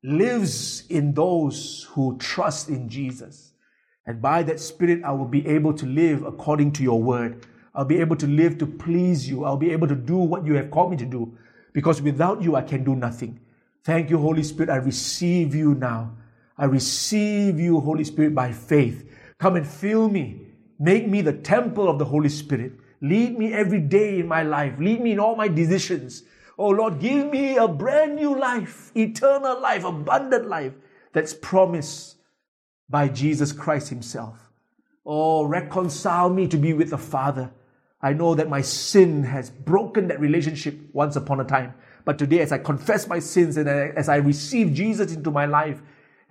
lives 0.03 0.85
in 0.87 1.13
those 1.13 1.87
who 1.91 2.17
trust 2.17 2.69
in 2.69 2.87
Jesus. 2.87 3.53
And 4.05 4.21
by 4.21 4.43
that 4.43 4.59
Spirit, 4.59 5.03
I 5.03 5.11
will 5.11 5.27
be 5.27 5.45
able 5.47 5.73
to 5.73 5.85
live 5.85 6.23
according 6.23 6.71
to 6.73 6.83
your 6.83 7.01
word. 7.01 7.45
I'll 7.73 7.85
be 7.85 7.99
able 7.99 8.15
to 8.17 8.27
live 8.27 8.57
to 8.59 8.65
please 8.65 9.29
you. 9.29 9.45
I'll 9.45 9.57
be 9.57 9.71
able 9.71 9.87
to 9.87 9.95
do 9.95 10.17
what 10.17 10.45
you 10.45 10.55
have 10.55 10.71
called 10.71 10.91
me 10.91 10.97
to 10.97 11.05
do. 11.05 11.37
Because 11.73 12.01
without 12.01 12.41
you, 12.41 12.55
I 12.55 12.61
can 12.61 12.83
do 12.83 12.95
nothing. 12.95 13.39
Thank 13.83 14.09
you, 14.09 14.17
Holy 14.17 14.43
Spirit. 14.43 14.69
I 14.69 14.75
receive 14.77 15.55
you 15.55 15.73
now. 15.73 16.15
I 16.57 16.65
receive 16.65 17.59
you, 17.59 17.79
Holy 17.79 18.03
Spirit, 18.03 18.35
by 18.35 18.51
faith. 18.51 19.09
Come 19.39 19.55
and 19.55 19.65
fill 19.65 20.09
me. 20.09 20.41
Make 20.79 21.07
me 21.07 21.21
the 21.21 21.33
temple 21.33 21.89
of 21.89 21.97
the 21.97 22.05
Holy 22.05 22.29
Spirit. 22.29 22.73
Lead 23.01 23.37
me 23.37 23.53
every 23.53 23.79
day 23.79 24.19
in 24.19 24.27
my 24.27 24.43
life. 24.43 24.77
Lead 24.77 25.01
me 25.01 25.13
in 25.13 25.19
all 25.19 25.35
my 25.35 25.47
decisions. 25.47 26.23
Oh 26.57 26.69
Lord, 26.69 26.99
give 26.99 27.31
me 27.31 27.57
a 27.57 27.67
brand 27.67 28.15
new 28.15 28.37
life, 28.37 28.91
eternal 28.95 29.59
life, 29.59 29.83
abundant 29.83 30.47
life 30.47 30.73
that's 31.13 31.33
promised 31.33 32.17
by 32.87 33.07
Jesus 33.07 33.51
Christ 33.51 33.89
Himself. 33.89 34.51
Oh, 35.03 35.45
reconcile 35.45 36.29
me 36.29 36.47
to 36.47 36.57
be 36.57 36.73
with 36.73 36.91
the 36.91 36.97
Father. 36.97 37.51
I 38.01 38.13
know 38.13 38.35
that 38.35 38.49
my 38.49 38.61
sin 38.61 39.23
has 39.23 39.49
broken 39.49 40.07
that 40.07 40.19
relationship 40.19 40.75
once 40.93 41.15
upon 41.15 41.39
a 41.39 41.43
time. 41.43 41.73
But 42.03 42.17
today, 42.17 42.39
as 42.39 42.51
I 42.51 42.57
confess 42.57 43.07
my 43.07 43.19
sins 43.19 43.57
and 43.57 43.69
as 43.69 44.09
I 44.09 44.15
receive 44.15 44.73
Jesus 44.73 45.13
into 45.13 45.29
my 45.29 45.45
life, 45.45 45.81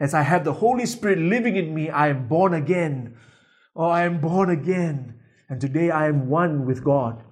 as 0.00 0.14
I 0.14 0.22
have 0.22 0.44
the 0.44 0.52
Holy 0.52 0.86
Spirit 0.86 1.18
living 1.18 1.56
in 1.56 1.74
me, 1.74 1.90
I 1.90 2.08
am 2.08 2.26
born 2.26 2.54
again. 2.54 3.16
Oh, 3.76 3.88
I 3.88 4.02
am 4.02 4.20
born 4.20 4.50
again. 4.50 5.14
And 5.48 5.60
today 5.60 5.90
I 5.90 6.08
am 6.08 6.28
one 6.28 6.66
with 6.66 6.82
God. 6.82 7.22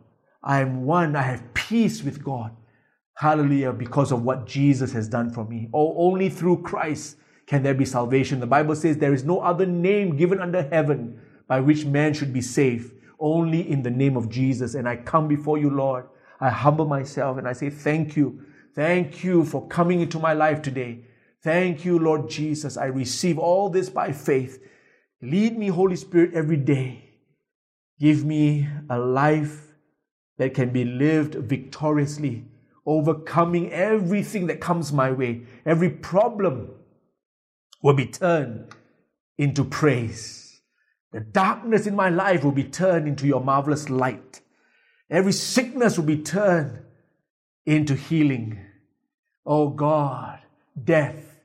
I 0.43 0.61
am 0.61 0.85
one. 0.85 1.17
I 1.17 1.23
have 1.23 1.55
peace 1.55 2.03
with 2.03 2.23
God. 2.23 2.55
Hallelujah, 3.15 3.73
because 3.73 4.13
of 4.13 4.23
what 4.23 4.47
Jesus 4.47 4.93
has 4.93 5.09
done 5.09 5.31
for 5.31 5.45
me. 5.45 5.69
Oh, 5.75 5.95
only 5.97 6.29
through 6.29 6.63
Christ 6.63 7.17
can 7.47 7.65
there 7.65 7.75
be 7.75 7.85
salvation. 7.85 8.39
The 8.39 8.47
Bible 8.47 8.77
says 8.77 8.99
there 8.99 9.15
is 9.15 9.25
no 9.25 9.41
other 9.41 9.67
name 9.67 10.17
given 10.17 10.41
under 10.41 10.63
heaven 10.63 11.21
by 11.49 11.59
which 11.61 11.85
man 11.85 12.15
should 12.15 12.33
be 12.33 12.43
saved, 12.43 12.93
only 13.21 13.69
in 13.69 13.83
the 13.83 13.91
name 13.91 14.17
of 14.17 14.29
Jesus. 14.29 14.75
And 14.75 14.89
I 14.89 14.97
come 14.97 15.29
before 15.29 15.59
you, 15.59 15.71
Lord. 15.71 16.07
I 16.41 16.51
humble 16.51 16.87
myself 16.87 17.39
and 17.39 17.49
I 17.49 17.53
say, 17.53 17.71
Thank 17.71 18.17
you. 18.17 18.45
Thank 18.75 19.25
you 19.25 19.45
for 19.45 19.67
coming 19.67 20.01
into 20.01 20.19
my 20.19 20.35
life 20.35 20.63
today. 20.63 21.01
Thank 21.43 21.85
you, 21.85 21.99
Lord 21.99 22.29
Jesus. 22.29 22.77
I 22.77 22.87
receive 22.87 23.39
all 23.39 23.71
this 23.71 23.89
by 23.91 24.13
faith. 24.13 24.63
Lead 25.21 25.59
me, 25.59 25.69
Holy 25.69 25.97
Spirit, 25.97 26.35
every 26.35 26.57
day. 26.57 27.05
Give 27.99 28.25
me 28.25 28.69
a 28.89 28.99
life 28.99 29.75
that 30.37 30.55
can 30.55 30.71
be 30.71 30.85
lived 30.85 31.35
victoriously, 31.35 32.45
overcoming 32.87 33.73
everything 33.73 34.47
that 34.47 34.61
comes 34.61 34.93
my 34.93 35.11
way. 35.11 35.43
Every 35.67 35.91
problem 35.91 36.71
will 37.83 37.95
be 37.95 38.07
turned 38.07 38.73
into 39.37 39.65
praise. 39.65 40.48
The 41.13 41.21
darkness 41.21 41.87
in 41.87 41.97
my 41.97 42.11
life 42.11 42.45
will 42.45 42.53
be 42.53 42.65
turned 42.65 43.09
into 43.09 43.27
your 43.27 43.43
marvelous 43.43 43.89
light. 43.89 44.43
Every 45.11 45.33
sickness 45.33 45.97
will 45.97 46.05
be 46.05 46.19
turned 46.19 46.81
into 47.65 47.95
healing. 47.95 48.61
Oh 49.47 49.71
God, 49.71 50.41
death 50.83 51.41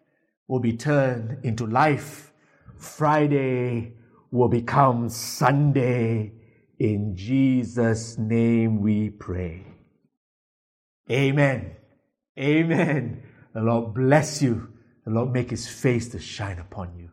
will 0.48 0.60
be 0.60 0.74
turned 0.74 1.38
into 1.44 1.66
life. 1.66 2.34
Friday 2.78 3.94
will 4.32 4.50
become 4.50 5.08
Sunday. 5.08 6.34
In 6.78 7.16
Jesus' 7.16 8.18
name 8.18 8.82
we 8.82 9.12
pray. 9.12 9.66
Amen. 11.10 11.78
Amen. 12.38 13.24
The 13.54 13.62
Lord 13.62 13.94
bless 13.94 14.42
you. 14.42 14.74
The 15.06 15.12
Lord 15.12 15.32
make 15.32 15.52
his 15.52 15.70
face 15.70 16.10
to 16.10 16.20
shine 16.20 16.60
upon 16.60 16.98
you. 16.98 17.13